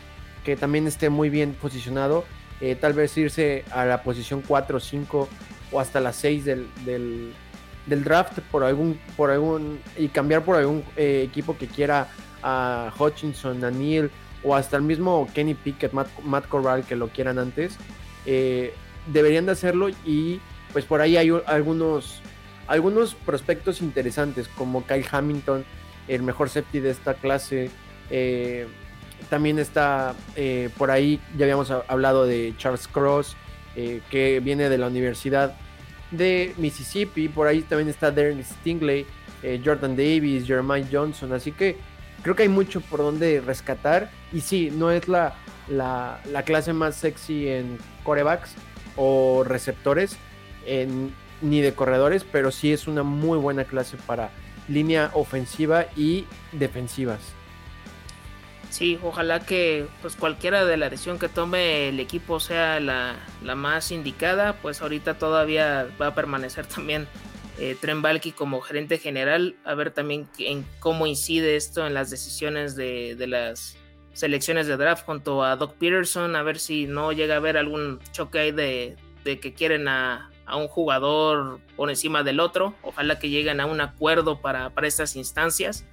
que 0.43 0.55
también 0.55 0.87
esté 0.87 1.09
muy 1.09 1.29
bien 1.29 1.53
posicionado. 1.53 2.25
Eh, 2.61 2.75
tal 2.75 2.93
vez 2.93 3.15
irse 3.17 3.65
a 3.71 3.85
la 3.85 4.03
posición 4.03 4.41
4, 4.47 4.79
5 4.79 5.29
o 5.71 5.79
hasta 5.79 5.99
la 5.99 6.13
6 6.13 6.45
del, 6.45 6.67
del, 6.85 8.03
draft 8.03 8.39
por 8.51 8.63
algún, 8.63 8.99
por 9.15 9.29
algún 9.29 9.79
y 9.97 10.07
cambiar 10.07 10.43
por 10.43 10.55
algún 10.55 10.83
equipo 10.95 11.57
que 11.57 11.67
quiera 11.67 12.07
a 12.43 12.91
Hutchinson, 12.97 13.63
a 13.63 13.71
Neil 13.71 14.09
o 14.43 14.55
hasta 14.55 14.77
el 14.77 14.83
mismo 14.83 15.27
Kenny 15.33 15.53
Pickett, 15.53 15.93
Matt, 15.93 16.47
Corral, 16.47 16.85
que 16.85 16.95
lo 16.95 17.09
quieran 17.09 17.39
antes, 17.39 17.77
eh, 18.25 18.73
deberían 19.07 19.45
de 19.45 19.51
hacerlo 19.53 19.89
y 20.05 20.39
pues 20.73 20.85
por 20.85 21.01
ahí 21.01 21.17
hay 21.17 21.31
algunos, 21.45 22.21
algunos 22.67 23.15
prospectos 23.15 23.81
interesantes 23.81 24.47
como 24.47 24.85
Kyle 24.85 25.05
Hamilton, 25.09 25.65
el 26.07 26.23
mejor 26.23 26.49
safety 26.49 26.79
de 26.79 26.91
esta 26.91 27.15
clase. 27.15 27.69
Eh, 28.09 28.67
también 29.29 29.59
está 29.59 30.15
eh, 30.35 30.69
por 30.77 30.91
ahí, 30.91 31.19
ya 31.37 31.45
habíamos 31.45 31.71
hablado 31.71 32.25
de 32.25 32.53
Charles 32.57 32.87
Cross, 32.87 33.35
que 34.09 34.41
viene 34.43 34.69
de 34.69 34.77
la 34.79 34.87
Universidad 34.87 35.55
de 36.09 36.55
Mississippi. 36.57 37.27
Por 37.27 37.45
ahí 37.45 37.61
también 37.61 37.89
está 37.89 38.09
Darren 38.09 38.43
Stingley, 38.43 39.05
Jordan 39.63 39.95
Davis, 39.95 40.47
Jeremiah 40.47 40.87
Johnson. 40.91 41.31
Así 41.31 41.51
que 41.51 41.77
creo 42.23 42.35
que 42.35 42.43
hay 42.43 42.49
mucho 42.49 42.81
por 42.81 43.01
donde 43.01 43.39
rescatar. 43.39 44.09
Y 44.33 44.41
sí, 44.41 44.71
no 44.73 44.89
es 44.89 45.07
la, 45.07 45.35
la, 45.69 46.43
clase 46.45 46.73
más 46.73 46.95
sexy 46.95 47.49
en 47.49 47.77
corebacks 48.03 48.55
o 48.95 49.43
receptores, 49.45 50.17
ni 51.41 51.61
de 51.61 51.73
corredores, 51.73 52.23
pero 52.23 52.51
sí 52.51 52.73
es 52.73 52.87
una 52.87 53.03
muy 53.03 53.37
buena 53.37 53.65
clase 53.65 53.97
para 54.05 54.31
línea 54.67 55.11
ofensiva 55.13 55.85
y 55.95 56.25
defensivas. 56.51 57.19
Sí, 58.69 58.99
ojalá 59.01 59.39
que 59.39 59.87
pues 60.01 60.15
cualquiera 60.15 60.65
de 60.65 60.77
la 60.77 60.89
decisión 60.89 61.19
que 61.19 61.29
tome 61.29 61.89
el 61.89 61.99
equipo 61.99 62.39
sea 62.39 62.79
la, 62.79 63.15
más 63.55 63.91
indicada, 63.91 64.53
pues 64.61 64.81
ahorita 64.81 65.17
todavía 65.17 65.87
va 65.99 66.07
a 66.07 66.15
permanecer 66.15 66.65
también 66.75 67.07
eh, 67.59 67.75
Tren 67.79 68.03
como 68.35 68.61
gerente 68.61 68.99
general, 68.99 69.55
a 69.63 69.73
ver 69.73 69.91
también 69.91 70.27
en 70.37 70.65
cómo 70.79 71.07
incide 71.07 71.55
esto 71.55 71.87
en 71.87 71.93
las 71.93 72.09
decisiones 72.11 72.75
de, 72.75 73.15
las 73.27 73.77
selecciones 74.13 74.67
de 74.67 74.77
draft 74.77 75.05
junto 75.05 75.43
a 75.43 75.55
Doc 75.55 75.75
Peterson, 75.75 76.35
a 76.35 76.43
ver 76.43 76.59
si 76.59 76.85
no 76.85 77.13
llega 77.13 77.35
a 77.35 77.37
haber 77.37 77.57
algún 77.57 77.99
choque 78.11 78.39
ahí 78.39 78.51
de, 78.51 78.95
que 79.23 79.53
quieren 79.53 79.87
a, 79.87 80.29
un 80.55 80.67
jugador 80.67 81.59
por 81.75 81.89
encima 81.89 82.23
del 82.23 82.39
otro, 82.39 82.73
ojalá 82.81 83.19
que 83.19 83.29
lleguen 83.29 83.59
a 83.59 83.65
un 83.65 83.81
acuerdo 83.81 84.39
para, 84.39 84.69
para 84.69 84.87
estas 84.87 85.15
instancias, 85.15 85.85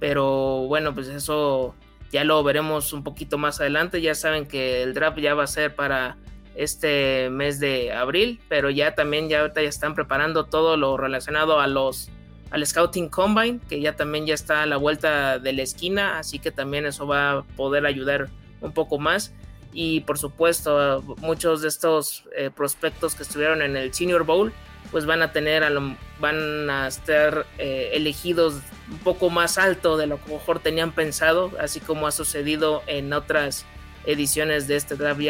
pero 0.00 0.66
bueno, 0.66 0.92
pues 0.94 1.06
eso 1.06 1.76
ya 2.12 2.24
lo 2.24 2.42
veremos 2.44 2.92
un 2.92 3.02
poquito 3.02 3.38
más 3.38 3.60
adelante. 3.60 4.02
Ya 4.02 4.14
saben 4.14 4.46
que 4.46 4.82
el 4.82 4.94
draft 4.94 5.18
ya 5.18 5.34
va 5.34 5.44
a 5.44 5.46
ser 5.46 5.74
para 5.74 6.16
este 6.54 7.30
mes 7.30 7.58
de 7.58 7.92
abril, 7.92 8.40
pero 8.48 8.68
ya 8.68 8.94
también 8.94 9.28
ya 9.28 9.40
ahorita 9.40 9.62
ya 9.62 9.68
están 9.68 9.94
preparando 9.94 10.44
todo 10.44 10.76
lo 10.76 10.96
relacionado 10.96 11.58
a 11.58 11.66
los 11.66 12.10
al 12.50 12.66
Scouting 12.66 13.08
Combine, 13.08 13.60
que 13.66 13.80
ya 13.80 13.96
también 13.96 14.26
ya 14.26 14.34
está 14.34 14.62
a 14.62 14.66
la 14.66 14.76
vuelta 14.76 15.38
de 15.38 15.54
la 15.54 15.62
esquina, 15.62 16.18
así 16.18 16.38
que 16.38 16.50
también 16.50 16.84
eso 16.84 17.06
va 17.06 17.30
a 17.30 17.42
poder 17.42 17.86
ayudar 17.86 18.28
un 18.60 18.72
poco 18.72 18.98
más. 18.98 19.32
Y 19.72 20.00
por 20.00 20.18
supuesto, 20.18 21.02
muchos 21.18 21.62
de 21.62 21.68
estos 21.68 22.24
eh, 22.36 22.50
prospectos 22.54 23.14
que 23.14 23.22
estuvieron 23.22 23.62
en 23.62 23.76
el 23.76 23.94
Senior 23.94 24.24
Bowl, 24.24 24.52
pues 24.90 25.06
van 25.06 25.22
a 25.22 25.32
tener, 25.32 25.64
a 25.64 25.70
lo, 25.70 25.96
van 26.20 26.68
a 26.68 26.86
estar 26.86 27.46
eh, 27.58 27.90
elegidos 27.94 28.56
un 28.90 28.98
poco 28.98 29.30
más 29.30 29.56
alto 29.56 29.96
de 29.96 30.06
lo 30.06 30.22
que 30.22 30.32
mejor 30.32 30.60
tenían 30.60 30.92
pensado, 30.92 31.50
así 31.58 31.80
como 31.80 32.06
ha 32.06 32.10
sucedido 32.12 32.82
en 32.86 33.12
otras 33.12 33.64
ediciones 34.04 34.68
de 34.68 34.76
este 34.76 34.96
draft 34.96 35.20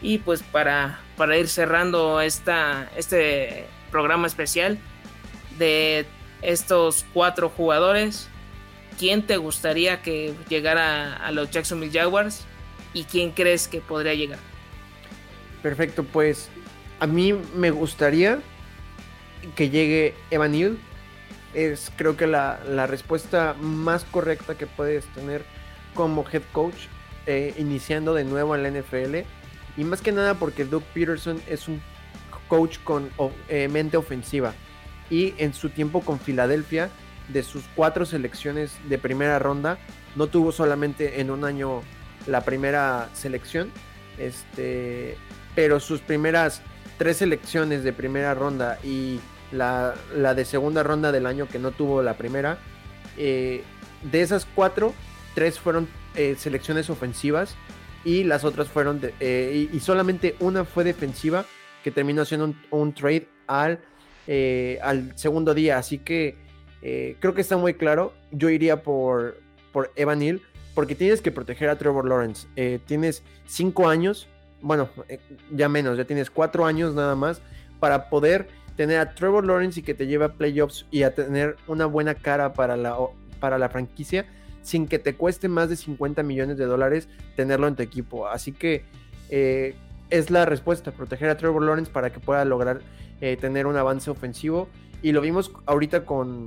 Y 0.00 0.18
pues 0.18 0.42
para, 0.44 1.00
para 1.16 1.36
ir 1.36 1.48
cerrando 1.48 2.20
esta, 2.20 2.88
este 2.96 3.66
programa 3.90 4.28
especial 4.28 4.78
de 5.58 6.06
estos 6.42 7.04
cuatro 7.12 7.48
jugadores, 7.48 8.28
¿quién 8.98 9.26
te 9.26 9.38
gustaría 9.38 10.02
que 10.02 10.34
llegara 10.48 11.16
a 11.16 11.32
los 11.32 11.50
Jacksonville 11.50 11.98
Jaguars 11.98 12.46
y 12.96 13.04
quién 13.04 13.30
crees 13.30 13.68
que 13.68 13.82
podría 13.82 14.14
llegar? 14.14 14.38
Perfecto, 15.62 16.02
pues 16.02 16.48
a 16.98 17.06
mí 17.06 17.34
me 17.54 17.70
gustaría 17.70 18.40
que 19.54 19.68
llegue 19.68 20.14
Evan 20.30 20.52
Neal. 20.52 20.78
Es 21.52 21.92
creo 21.94 22.16
que 22.16 22.26
la, 22.26 22.86
respuesta 22.86 23.54
más 23.60 24.04
correcta 24.04 24.56
que 24.56 24.66
puedes 24.66 25.04
tener 25.08 25.44
como 25.94 26.24
head 26.32 26.42
coach 26.52 26.86
eh, 27.26 27.54
iniciando 27.58 28.14
de 28.14 28.24
nuevo 28.24 28.56
en 28.56 28.62
la 28.62 28.70
NFL. 28.70 29.16
Y 29.76 29.84
más 29.84 30.00
que 30.00 30.12
nada 30.12 30.34
porque 30.34 30.64
Doug 30.64 30.82
Peterson 30.94 31.38
es 31.46 31.68
un 31.68 31.82
coach 32.48 32.78
con 32.82 33.10
eh, 33.48 33.68
mente 33.68 33.98
ofensiva. 33.98 34.54
Y 35.10 35.34
en 35.36 35.52
su 35.52 35.68
tiempo 35.68 36.00
con 36.00 36.18
Filadelfia, 36.18 36.88
de 37.28 37.42
sus 37.42 37.64
cuatro 37.74 38.06
selecciones 38.06 38.72
de 38.88 38.96
primera 38.96 39.38
ronda, 39.38 39.76
no 40.14 40.28
tuvo 40.28 40.50
solamente 40.50 41.20
en 41.20 41.30
un 41.30 41.44
año 41.44 41.82
la 42.26 42.42
primera 42.42 43.08
selección. 43.14 43.70
Este, 44.18 45.16
pero 45.54 45.80
sus 45.80 46.00
primeras 46.00 46.62
tres 46.98 47.18
selecciones 47.18 47.84
de 47.84 47.92
primera 47.92 48.34
ronda 48.34 48.78
y 48.82 49.20
la, 49.52 49.94
de 50.34 50.44
segunda 50.44 50.82
ronda 50.82 51.12
del 51.12 51.26
año 51.26 51.48
que 51.48 51.58
no 51.58 51.72
tuvo 51.72 52.02
la 52.02 52.14
primera. 52.14 52.58
Eh, 53.16 53.62
de 54.02 54.22
esas 54.22 54.46
cuatro, 54.54 54.94
tres 55.34 55.58
fueron 55.58 55.88
eh, 56.14 56.36
selecciones 56.38 56.90
ofensivas 56.90 57.54
y 58.04 58.24
las 58.24 58.44
otras 58.44 58.68
fueron, 58.68 59.00
eh, 59.20 59.68
y, 59.72 59.80
solamente 59.80 60.36
una 60.38 60.64
fue 60.64 60.84
defensiva 60.84 61.44
que 61.82 61.90
terminó 61.90 62.22
haciendo 62.22 62.54
un, 62.70 62.92
trade 62.92 63.28
al, 63.46 63.80
al 64.82 65.18
segundo 65.18 65.54
día. 65.54 65.78
Así 65.78 65.98
que 65.98 66.36
creo 67.20 67.34
que 67.34 67.40
está 67.40 67.56
muy 67.56 67.74
claro. 67.74 68.12
Yo 68.30 68.48
iría 68.48 68.82
por, 68.82 69.40
por 69.72 69.92
Evan 69.96 70.22
Hill 70.22 70.42
porque 70.76 70.94
tienes 70.94 71.20
que 71.20 71.32
proteger 71.32 71.68
a 71.68 71.76
Trevor 71.76 72.06
Lawrence. 72.06 72.46
tienes 72.86 73.24
cinco 73.46 73.88
años, 73.88 74.28
bueno, 74.62 74.88
ya 75.50 75.68
menos, 75.68 75.98
ya 75.98 76.04
tienes 76.04 76.30
cuatro 76.30 76.64
años 76.64 76.94
nada 76.94 77.16
más 77.16 77.42
para 77.80 78.08
poder 78.08 78.46
tener 78.76 78.98
a 78.98 79.14
Trevor 79.14 79.44
Lawrence 79.44 79.80
y 79.80 79.82
que 79.82 79.94
te 79.94 80.06
lleve 80.06 80.26
a 80.26 80.32
playoffs 80.34 80.86
y 80.92 81.02
a 81.02 81.14
tener 81.14 81.56
una 81.66 81.86
buena 81.86 82.14
cara 82.14 82.52
para 82.52 82.76
la, 82.76 82.96
para 83.40 83.58
la 83.58 83.68
franquicia 83.68 84.26
sin 84.62 84.88
que 84.88 84.98
te 84.98 85.14
cueste 85.14 85.48
más 85.48 85.68
de 85.68 85.76
50 85.76 86.22
millones 86.24 86.58
de 86.58 86.64
dólares 86.64 87.08
tenerlo 87.36 87.68
en 87.68 87.76
tu 87.76 87.82
equipo. 87.82 88.26
Así 88.26 88.52
que 88.52 88.84
eh, 89.30 89.76
es 90.10 90.30
la 90.30 90.44
respuesta, 90.44 90.90
proteger 90.90 91.30
a 91.30 91.36
Trevor 91.36 91.62
Lawrence 91.62 91.90
para 91.90 92.10
que 92.10 92.18
pueda 92.18 92.44
lograr 92.44 92.80
eh, 93.20 93.36
tener 93.40 93.66
un 93.66 93.76
avance 93.76 94.10
ofensivo. 94.10 94.68
Y 95.02 95.12
lo 95.12 95.20
vimos 95.20 95.52
ahorita 95.66 96.04
con... 96.04 96.46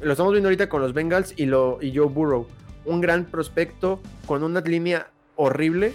Lo 0.00 0.12
estamos 0.12 0.32
viendo 0.32 0.48
ahorita 0.48 0.68
con 0.68 0.82
los 0.82 0.92
Bengals 0.92 1.32
y, 1.36 1.46
lo, 1.46 1.78
y 1.80 1.96
Joe 1.96 2.08
Burrow. 2.08 2.46
Un 2.88 3.02
gran 3.02 3.26
prospecto 3.26 4.00
con 4.26 4.42
una 4.42 4.60
línea 4.62 5.10
horrible. 5.36 5.92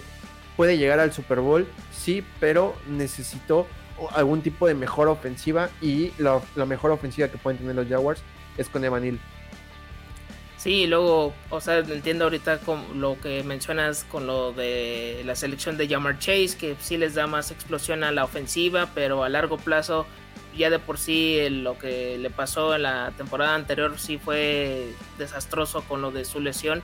Puede 0.56 0.78
llegar 0.78 1.00
al 1.00 1.12
Super 1.12 1.40
Bowl, 1.40 1.66
sí, 1.92 2.24
pero 2.38 2.76
necesitó 2.88 3.66
algún 4.14 4.42
tipo 4.42 4.68
de 4.68 4.74
mejor 4.74 5.08
ofensiva 5.08 5.70
y 5.82 6.12
la, 6.18 6.40
mejor 6.66 6.92
ofensiva 6.92 7.28
que 7.28 7.36
pueden 7.36 7.58
tener 7.58 7.74
los 7.74 7.88
Jaguars 7.88 8.22
es 8.56 8.68
con 8.68 8.84
Evanil. 8.84 9.18
Sí, 10.56 10.86
luego, 10.86 11.34
o 11.50 11.60
sea, 11.60 11.78
entiendo 11.78 12.24
ahorita 12.24 12.58
con 12.58 13.00
lo 13.00 13.20
que 13.20 13.42
mencionas 13.42 14.04
con 14.04 14.28
lo 14.28 14.52
de 14.52 15.22
la 15.24 15.34
selección 15.34 15.76
de 15.76 15.88
Jamar 15.88 16.20
Chase, 16.20 16.56
que 16.56 16.76
sí 16.80 16.96
les 16.96 17.14
da 17.14 17.26
más 17.26 17.50
explosión 17.50 18.04
a 18.04 18.12
la 18.12 18.24
ofensiva, 18.24 18.88
pero 18.94 19.24
a 19.24 19.28
largo 19.28 19.58
plazo, 19.58 20.06
ya 20.56 20.70
de 20.70 20.78
por 20.78 20.98
sí 20.98 21.48
lo 21.50 21.78
que 21.78 22.18
le 22.18 22.30
pasó 22.30 22.74
en 22.74 22.82
la 22.82 23.12
temporada 23.16 23.54
anterior 23.54 23.98
sí 23.98 24.18
fue 24.18 24.94
desastroso 25.18 25.82
con 25.82 26.02
lo 26.02 26.10
de 26.10 26.24
su 26.24 26.40
lesión. 26.40 26.82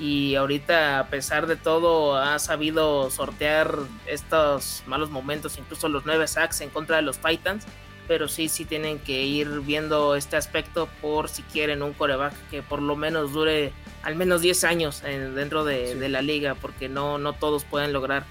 Y 0.00 0.34
ahorita 0.34 0.98
a 0.98 1.06
pesar 1.06 1.46
de 1.46 1.54
todo 1.56 2.16
ha 2.16 2.38
sabido 2.40 3.10
sortear 3.10 3.76
estos 4.06 4.82
malos 4.86 5.10
momentos, 5.10 5.56
incluso 5.56 5.88
los 5.88 6.04
nueve 6.04 6.26
sacks 6.26 6.60
en 6.62 6.70
contra 6.70 6.96
de 6.96 7.02
los 7.02 7.18
Titans, 7.18 7.64
pero 8.08 8.28
sí, 8.28 8.48
sí 8.48 8.64
tienen 8.64 8.98
que 8.98 9.22
ir 9.22 9.60
viendo 9.60 10.16
este 10.16 10.36
aspecto 10.36 10.88
por 11.00 11.28
si 11.28 11.42
quieren 11.42 11.82
un 11.82 11.92
coreback 11.92 12.34
que 12.50 12.62
por 12.62 12.82
lo 12.82 12.96
menos 12.96 13.32
dure 13.32 13.72
al 14.02 14.16
menos 14.16 14.42
10 14.42 14.64
años 14.64 15.02
dentro 15.02 15.64
de, 15.64 16.08
la 16.08 16.20
liga, 16.20 16.54
porque 16.54 16.88
no, 16.88 17.18
no 17.18 17.32
todos 17.32 17.64
pueden 17.64 17.92
lograr 17.92 18.24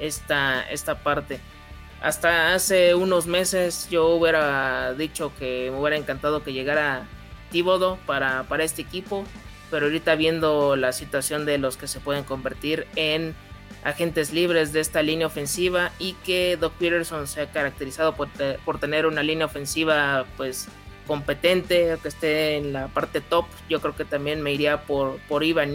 esta, 0.00 0.68
esta 0.70 1.02
parte. 1.02 1.40
Hasta 2.02 2.54
hace 2.54 2.94
unos 2.94 3.26
meses 3.26 3.88
yo 3.90 4.08
hubiera 4.08 4.94
dicho 4.94 5.32
que 5.38 5.68
me 5.70 5.78
hubiera 5.78 5.96
encantado 5.96 6.42
que 6.42 6.52
llegara 6.52 7.06
Tíbodo 7.50 7.98
para, 8.06 8.44
para 8.44 8.64
este 8.64 8.82
equipo 8.82 9.24
pero 9.70 9.86
ahorita 9.86 10.16
viendo 10.16 10.76
la 10.76 10.92
situación 10.92 11.46
de 11.46 11.58
los 11.58 11.76
que 11.76 11.86
se 11.86 12.00
pueden 12.00 12.24
convertir 12.24 12.86
en 12.96 13.34
agentes 13.84 14.32
libres 14.32 14.72
de 14.72 14.80
esta 14.80 15.02
línea 15.02 15.26
ofensiva 15.26 15.92
y 15.98 16.14
que 16.24 16.58
Doc 16.60 16.74
Peterson 16.74 17.26
se 17.26 17.42
ha 17.42 17.50
caracterizado 17.50 18.14
por, 18.14 18.28
tener 18.78 19.06
una 19.06 19.22
línea 19.22 19.46
ofensiva 19.46 20.26
pues 20.36 20.68
competente, 21.06 21.96
que 22.02 22.08
esté 22.08 22.56
en 22.56 22.72
la 22.72 22.88
parte 22.88 23.20
top, 23.20 23.46
yo 23.68 23.80
creo 23.80 23.96
que 23.96 24.04
también 24.04 24.42
me 24.42 24.52
iría 24.52 24.82
por, 24.82 25.18
por 25.28 25.44
Ivan 25.44 25.72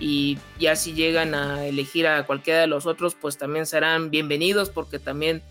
y 0.00 0.38
ya 0.58 0.74
si 0.76 0.94
llegan 0.94 1.34
a 1.34 1.66
elegir 1.66 2.06
a 2.06 2.24
cualquiera 2.24 2.62
de 2.62 2.66
los 2.66 2.86
otros 2.86 3.14
pues 3.14 3.36
también 3.36 3.66
serán 3.66 4.10
bienvenidos 4.10 4.70
porque 4.70 4.98
también 4.98 5.42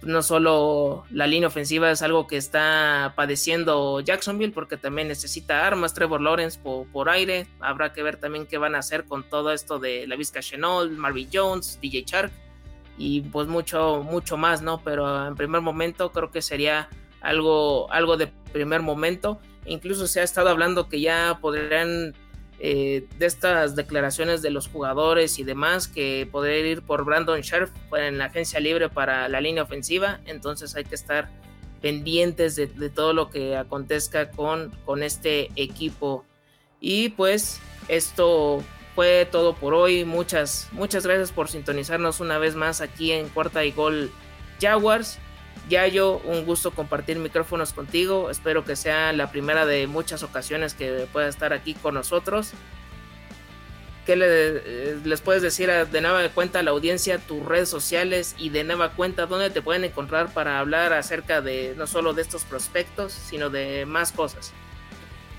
no 0.00 0.22
solo 0.22 1.04
la 1.10 1.26
línea 1.26 1.48
ofensiva 1.48 1.90
es 1.90 2.00
algo 2.00 2.26
que 2.26 2.38
está 2.38 3.12
padeciendo 3.16 4.00
Jacksonville 4.00 4.52
porque 4.52 4.78
también 4.78 5.08
necesita 5.08 5.66
armas, 5.66 5.92
Trevor 5.92 6.22
Lawrence 6.22 6.58
por, 6.58 7.10
aire, 7.10 7.46
habrá 7.60 7.92
que 7.92 8.02
ver 8.02 8.16
también 8.16 8.46
qué 8.46 8.56
van 8.56 8.74
a 8.74 8.78
hacer 8.78 9.04
con 9.04 9.24
todo 9.24 9.52
esto 9.52 9.78
de 9.78 10.06
la 10.06 10.16
Vizca 10.16 10.40
Chenol, 10.40 10.92
Marvin 10.92 11.28
Jones, 11.30 11.78
DJ 11.82 12.04
Shark 12.06 12.32
y 12.96 13.20
pues 13.22 13.46
mucho, 13.46 14.02
mucho 14.02 14.36
más, 14.36 14.62
¿no? 14.62 14.82
Pero 14.82 15.26
en 15.26 15.34
primer 15.34 15.60
momento 15.60 16.12
creo 16.12 16.30
que 16.30 16.42
sería 16.42 16.88
algo, 17.20 17.92
algo 17.92 18.16
de 18.16 18.28
primer 18.52 18.82
momento, 18.82 19.40
incluso 19.66 20.06
se 20.06 20.20
ha 20.20 20.24
estado 20.24 20.48
hablando 20.48 20.88
que 20.88 21.00
ya 21.00 21.38
podrían 21.40 22.14
eh, 22.60 23.06
de 23.18 23.26
estas 23.26 23.76
declaraciones 23.76 24.42
de 24.42 24.50
los 24.50 24.66
jugadores 24.66 25.38
y 25.38 25.44
demás 25.44 25.86
que 25.86 26.28
poder 26.30 26.66
ir 26.66 26.82
por 26.82 27.04
Brandon 27.04 27.40
Scherf 27.42 27.70
en 27.92 28.18
la 28.18 28.26
agencia 28.26 28.58
libre 28.58 28.88
para 28.88 29.28
la 29.28 29.40
línea 29.40 29.62
ofensiva. 29.62 30.20
Entonces 30.26 30.74
hay 30.74 30.84
que 30.84 30.96
estar 30.96 31.28
pendientes 31.80 32.56
de, 32.56 32.66
todo 32.90 33.12
lo 33.12 33.30
que 33.30 33.56
acontezca 33.56 34.30
con, 34.30 34.72
con 34.84 35.02
este 35.02 35.50
equipo. 35.54 36.24
Y 36.80 37.10
pues 37.10 37.60
esto 37.86 38.62
fue 38.96 39.28
todo 39.30 39.54
por 39.54 39.74
hoy. 39.74 40.04
Muchas 40.04 40.68
muchas 40.72 41.06
gracias 41.06 41.30
por 41.30 41.48
sintonizarnos 41.48 42.18
una 42.18 42.38
vez 42.38 42.56
más 42.56 42.80
aquí 42.80 43.12
en 43.12 43.28
cuarta 43.28 43.64
y 43.64 43.70
gol 43.70 44.10
Jaguars 44.60 45.20
Yayo, 45.68 46.18
un 46.18 46.44
gusto 46.44 46.70
compartir 46.70 47.18
micrófonos 47.18 47.72
contigo. 47.72 48.30
Espero 48.30 48.64
que 48.64 48.76
sea 48.76 49.12
la 49.12 49.30
primera 49.30 49.66
de 49.66 49.86
muchas 49.86 50.22
ocasiones 50.22 50.74
que 50.74 51.06
pueda 51.12 51.28
estar 51.28 51.52
aquí 51.52 51.74
con 51.74 51.94
nosotros. 51.94 52.54
¿qué 54.08 54.16
le, 54.16 54.96
les 55.04 55.20
puedes 55.20 55.42
decir 55.42 55.68
de 55.70 56.00
nueva 56.00 56.26
cuenta 56.30 56.60
a 56.60 56.62
la 56.62 56.70
audiencia, 56.70 57.18
tus 57.18 57.44
redes 57.44 57.68
sociales 57.68 58.34
y 58.38 58.48
de 58.48 58.64
nueva 58.64 58.92
cuenta 58.92 59.26
dónde 59.26 59.50
te 59.50 59.60
pueden 59.60 59.84
encontrar 59.84 60.32
para 60.32 60.60
hablar 60.60 60.94
acerca 60.94 61.42
de 61.42 61.74
no 61.76 61.86
solo 61.86 62.14
de 62.14 62.22
estos 62.22 62.44
prospectos, 62.44 63.12
sino 63.12 63.50
de 63.50 63.84
más 63.84 64.12
cosas? 64.12 64.54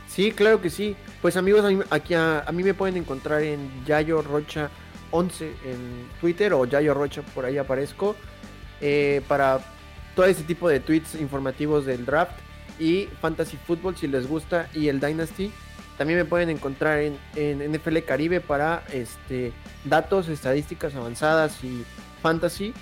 Sí, 0.08 0.32
claro 0.32 0.62
que 0.62 0.70
sí. 0.70 0.96
Pues 1.20 1.36
amigos, 1.36 1.66
aquí 1.90 2.14
a, 2.14 2.46
mí 2.54 2.62
me 2.62 2.76
pueden 2.76 2.98
encontrar 2.98 3.42
en 3.42 3.72
Yayo 3.88 4.22
Rocha 4.22 4.70
11 5.10 5.46
en 5.66 6.08
Twitter 6.22 6.54
o 6.54 6.64
Yayo 6.66 6.94
Rocha, 6.94 7.24
por 7.34 7.46
ahí 7.46 7.58
aparezco, 7.58 8.16
eh, 8.82 9.24
para 9.28 9.62
todo 10.16 10.26
ese 10.26 10.44
tipo 10.44 10.70
de 10.70 10.80
tweets 10.80 11.16
informativos 11.16 11.86
del 11.86 12.06
draft 12.06 12.34
y 12.80 13.08
Fantasy 13.22 13.58
Football 13.58 13.98
si 13.98 14.08
les 14.08 14.28
gusta 14.28 14.70
y 14.74 14.88
el 14.88 15.00
Dynasty. 15.00 15.52
También 15.98 16.20
me 16.20 16.26
pueden 16.26 16.50
encontrar 16.50 17.00
en, 17.00 17.72
NFL 17.72 17.98
Caribe 18.08 18.40
para 18.40 18.84
este, 18.94 19.52
datos, 19.84 20.30
estadísticas 20.30 20.96
avanzadas 20.96 21.62
y 21.64 21.84
fantasy. 22.22 22.74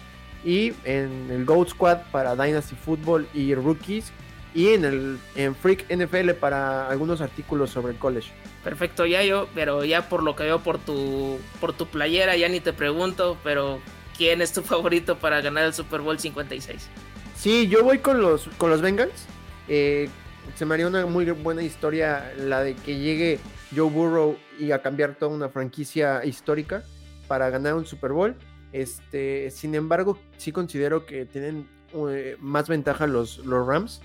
Y 0.45 0.73
en 0.83 1.29
el 1.31 1.45
Goat 1.45 1.69
Squad 1.69 1.97
para 2.11 2.35
Dynasty 2.35 2.75
Football 2.75 3.27
y 3.33 3.55
Rookies 3.55 4.11
y 4.53 4.69
en 4.69 4.85
el 4.85 5.19
en 5.35 5.55
Freak 5.55 5.85
NFL 5.89 6.31
para 6.31 6.89
algunos 6.89 7.21
artículos 7.21 7.69
sobre 7.69 7.93
el 7.93 7.99
college. 7.99 8.31
Perfecto, 8.63 9.05
ya 9.05 9.23
yo, 9.23 9.47
pero 9.53 9.83
ya 9.83 10.09
por 10.09 10.23
lo 10.23 10.35
que 10.35 10.43
veo 10.43 10.59
por 10.59 10.77
tu 10.79 11.39
por 11.59 11.73
tu 11.73 11.87
playera 11.87 12.35
ya 12.35 12.49
ni 12.49 12.59
te 12.59 12.73
pregunto, 12.73 13.37
pero 13.43 13.79
¿quién 14.17 14.41
es 14.41 14.53
tu 14.53 14.61
favorito 14.63 15.17
para 15.17 15.41
ganar 15.41 15.65
el 15.65 15.73
Super 15.73 16.01
Bowl 16.01 16.19
56? 16.19 16.89
Sí, 17.37 17.67
yo 17.67 17.83
voy 17.83 17.99
con 17.99 18.19
los 18.19 18.47
con 18.57 18.71
los 18.71 18.81
Bengals. 18.81 19.27
Eh, 19.67 20.09
se 20.55 20.65
me 20.65 20.73
haría 20.73 20.87
una 20.87 21.05
muy 21.05 21.29
buena 21.29 21.61
historia 21.61 22.33
la 22.35 22.63
de 22.63 22.73
que 22.73 22.97
llegue 22.97 23.39
Joe 23.75 23.89
Burrow 23.89 24.37
y 24.59 24.71
a 24.71 24.81
cambiar 24.81 25.15
toda 25.15 25.31
una 25.31 25.47
franquicia 25.47 26.25
histórica 26.25 26.83
para 27.27 27.49
ganar 27.51 27.75
un 27.75 27.85
Super 27.85 28.11
Bowl. 28.11 28.35
Este, 28.73 29.51
sin 29.51 29.75
embargo, 29.75 30.17
sí 30.37 30.51
considero 30.51 31.05
que 31.05 31.25
tienen 31.25 31.67
eh, 32.09 32.37
más 32.39 32.67
ventaja 32.67 33.05
los, 33.05 33.37
los 33.45 33.67
Rams 33.67 34.01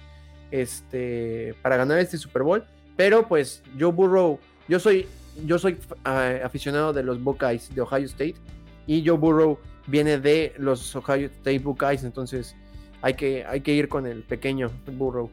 este, 0.50 1.54
para 1.62 1.78
ganar 1.78 1.98
este 2.00 2.18
Super 2.18 2.42
Bowl. 2.42 2.64
Pero 2.96 3.26
pues 3.28 3.62
Joe 3.80 3.92
Burrow, 3.92 4.38
yo 4.68 4.78
soy, 4.78 5.08
yo 5.46 5.58
soy 5.58 5.78
ah, 6.04 6.34
aficionado 6.44 6.92
de 6.92 7.02
los 7.02 7.22
Buckeyes 7.22 7.74
de 7.74 7.80
Ohio 7.80 8.04
State 8.04 8.34
y 8.86 9.06
Joe 9.06 9.16
Burrow 9.16 9.58
viene 9.86 10.18
de 10.18 10.52
los 10.58 10.94
Ohio 10.94 11.28
State 11.28 11.60
Buckeyes, 11.60 12.04
entonces 12.04 12.54
hay 13.02 13.14
que, 13.14 13.44
hay 13.44 13.60
que 13.60 13.72
ir 13.72 13.88
con 13.88 14.06
el 14.06 14.22
pequeño 14.22 14.70
Burrow. 14.86 15.30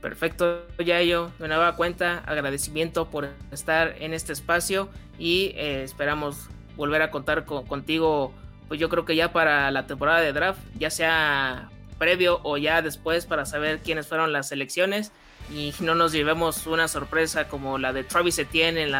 Perfecto, 0.00 0.66
Yayo. 0.78 1.30
De 1.38 1.48
nueva 1.48 1.76
cuenta, 1.76 2.22
agradecimiento 2.26 3.10
por 3.10 3.28
estar 3.52 3.96
en 3.98 4.14
este 4.14 4.32
espacio 4.32 4.88
y 5.18 5.52
eh, 5.56 5.82
esperamos 5.82 6.48
volver 6.76 7.02
a 7.02 7.10
contar 7.10 7.44
contigo, 7.44 8.32
pues 8.68 8.80
yo 8.80 8.88
creo 8.88 9.04
que 9.04 9.14
ya 9.14 9.32
para 9.32 9.70
la 9.70 9.86
temporada 9.86 10.20
de 10.20 10.32
draft, 10.32 10.60
ya 10.78 10.88
sea 10.88 11.68
previo 11.98 12.40
o 12.44 12.56
ya 12.56 12.80
después 12.80 13.26
para 13.26 13.44
saber 13.44 13.80
quiénes 13.80 14.06
fueron 14.06 14.32
las 14.32 14.52
elecciones 14.52 15.12
y 15.52 15.74
no 15.80 15.94
nos 15.94 16.12
llevemos 16.12 16.66
una 16.66 16.88
sorpresa 16.88 17.48
como 17.48 17.76
la 17.76 17.92
de 17.92 18.04
Travis 18.04 18.38
Etienne 18.38 18.84
en 18.84 18.94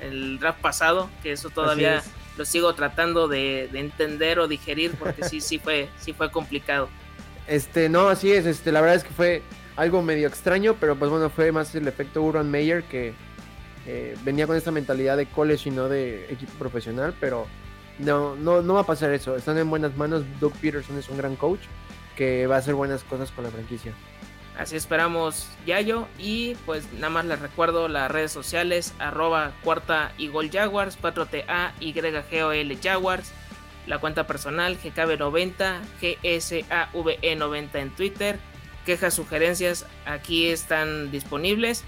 el 0.00 0.38
draft 0.38 0.60
pasado, 0.60 1.10
que 1.22 1.32
eso 1.32 1.50
todavía 1.50 2.02
lo 2.38 2.44
sigo 2.44 2.74
tratando 2.74 3.28
de, 3.28 3.64
entender 3.74 4.38
o 4.38 4.48
digerir 4.48 4.92
porque 4.92 5.24
sí, 5.24 5.40
sí 5.40 5.58
fue, 5.58 5.88
sí 5.98 6.12
fue 6.14 6.30
complicado. 6.30 6.88
Este, 7.48 7.88
no, 7.88 8.08
así 8.08 8.32
es, 8.32 8.46
este, 8.46 8.72
la 8.72 8.80
verdad 8.80 8.96
es 8.96 9.04
que 9.04 9.10
fue 9.10 9.42
algo 9.76 10.02
medio 10.02 10.26
extraño, 10.26 10.76
pero 10.80 10.96
pues 10.96 11.10
bueno, 11.10 11.30
fue 11.30 11.52
más 11.52 11.74
el 11.74 11.86
efecto 11.86 12.22
Urban 12.22 12.50
Meyer 12.50 12.82
que 12.84 13.14
eh, 13.86 14.16
venía 14.24 14.46
con 14.46 14.56
esta 14.56 14.70
mentalidad 14.70 15.16
de 15.16 15.26
college 15.26 15.68
y 15.68 15.72
no 15.72 15.88
de 15.88 16.24
equipo 16.32 16.52
profesional, 16.58 17.14
pero 17.20 17.46
no, 17.98 18.34
no, 18.34 18.62
no 18.62 18.74
va 18.74 18.80
a 18.80 18.86
pasar 18.86 19.12
eso, 19.12 19.36
están 19.36 19.58
en 19.58 19.70
buenas 19.70 19.96
manos, 19.96 20.24
Doug 20.40 20.52
Peterson 20.54 20.98
es 20.98 21.08
un 21.08 21.18
gran 21.18 21.36
coach 21.36 21.60
que 22.16 22.46
va 22.46 22.56
a 22.56 22.58
hacer 22.58 22.74
buenas 22.74 23.04
cosas 23.04 23.30
con 23.30 23.44
la 23.44 23.50
franquicia. 23.50 23.92
Así 24.58 24.74
esperamos, 24.74 25.48
Yayo. 25.66 26.08
Y 26.18 26.54
pues 26.64 26.90
nada 26.94 27.10
más 27.10 27.26
les 27.26 27.38
recuerdo 27.40 27.88
las 27.88 28.10
redes 28.10 28.32
sociales, 28.32 28.94
arroba 28.98 29.52
cuarta 29.62 30.12
y 30.16 30.28
gol 30.28 30.50
Jaguars, 30.50 30.98
4TA 31.00 31.72
y 31.78 31.92
GOL 31.92 32.78
Jaguars. 32.82 33.32
La 33.86 33.98
cuenta 33.98 34.26
personal 34.26 34.78
GKB90, 34.78 35.80
GSAVE90 36.00 37.74
en 37.74 37.90
Twitter. 37.90 38.38
Quejas, 38.84 39.14
sugerencias, 39.14 39.86
aquí 40.04 40.48
están 40.48 41.10
disponibles. 41.10 41.84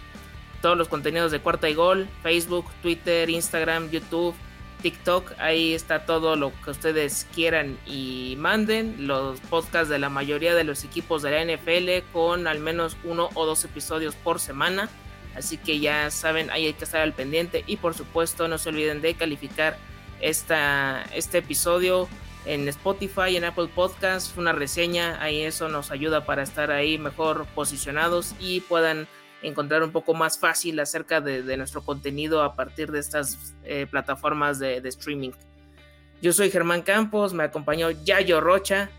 Todos 0.63 0.77
los 0.77 0.89
contenidos 0.89 1.31
de 1.31 1.41
cuarta 1.41 1.69
y 1.69 1.75
gol, 1.75 2.09
Facebook, 2.23 2.67
Twitter, 2.83 3.31
Instagram, 3.31 3.91
YouTube, 3.91 4.35
TikTok, 4.83 5.33
ahí 5.39 5.75
está 5.75 6.07
todo 6.07 6.37
lo 6.37 6.53
que 6.65 6.71
ustedes 6.71 7.27
quieran 7.35 7.79
y 7.87 8.37
manden. 8.39 9.07
Los 9.07 9.41
podcasts 9.41 9.89
de 9.89 9.99
la 9.99 10.09
mayoría 10.09 10.55
de 10.55 10.65
los 10.65 10.85
equipos 10.85 11.23
de 11.23 11.31
la 11.31 11.45
NFL 11.45 12.11
con 12.13 12.47
al 12.47 12.61
menos 12.61 12.97
uno 13.05 13.31
o 13.35 13.47
dos 13.47 13.65
episodios 13.65 14.15
por 14.15 14.41
semana. 14.41 14.89
Así 15.37 15.57
que 15.57 15.79
ya 15.79 16.11
saben, 16.11 16.51
ahí 16.51 16.67
hay 16.67 16.73
que 16.75 16.85
estar 16.85 17.01
al 17.01 17.13
pendiente. 17.13 17.65
Y 17.67 17.77
por 17.77 17.95
supuesto, 17.95 18.49
no 18.49 18.59
se 18.59 18.69
olviden 18.69 19.01
de 19.01 19.15
calificar 19.15 19.79
esta, 20.21 21.05
este 21.15 21.39
episodio 21.39 22.09
en 22.45 22.67
Spotify, 22.69 23.37
en 23.37 23.45
Apple 23.45 23.69
Podcasts, 23.75 24.35
una 24.37 24.53
reseña. 24.53 25.23
Ahí 25.23 25.43
eso 25.43 25.69
nos 25.69 25.91
ayuda 25.91 26.25
para 26.25 26.43
estar 26.43 26.71
ahí 26.71 26.99
mejor 26.99 27.47
posicionados 27.55 28.35
y 28.41 28.61
puedan 28.61 29.07
encontrar 29.43 29.83
un 29.83 29.93
poco 29.93 30.15
más 30.15 30.39
fácil 30.39 30.81
acerca 30.81 31.21
de, 31.21 31.57
nuestro 31.57 31.83
contenido 31.83 32.43
a 32.43 32.55
partir 32.57 32.91
de 32.91 32.99
estas 32.99 33.55
eh, 33.65 33.87
plataformas 33.89 34.59
de, 34.59 34.77
streaming. 34.89 35.31
Yo 36.21 36.33
soy 36.33 36.51
Germán 36.51 36.83
Campos, 36.83 37.33
me 37.33 37.45
acompañó 37.45 37.91
Yayo 37.91 38.41
Rocha, 38.41 38.91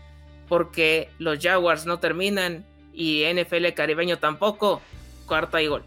porque 0.48 1.10
los 1.18 1.38
Jaguars 1.38 1.86
no 1.86 1.98
terminan 1.98 2.64
y 2.92 3.24
NFL 3.24 3.68
caribeño 3.74 4.18
tampoco. 4.18 4.80
Cuarta 5.26 5.62
y 5.62 5.68
gol. 5.68 5.84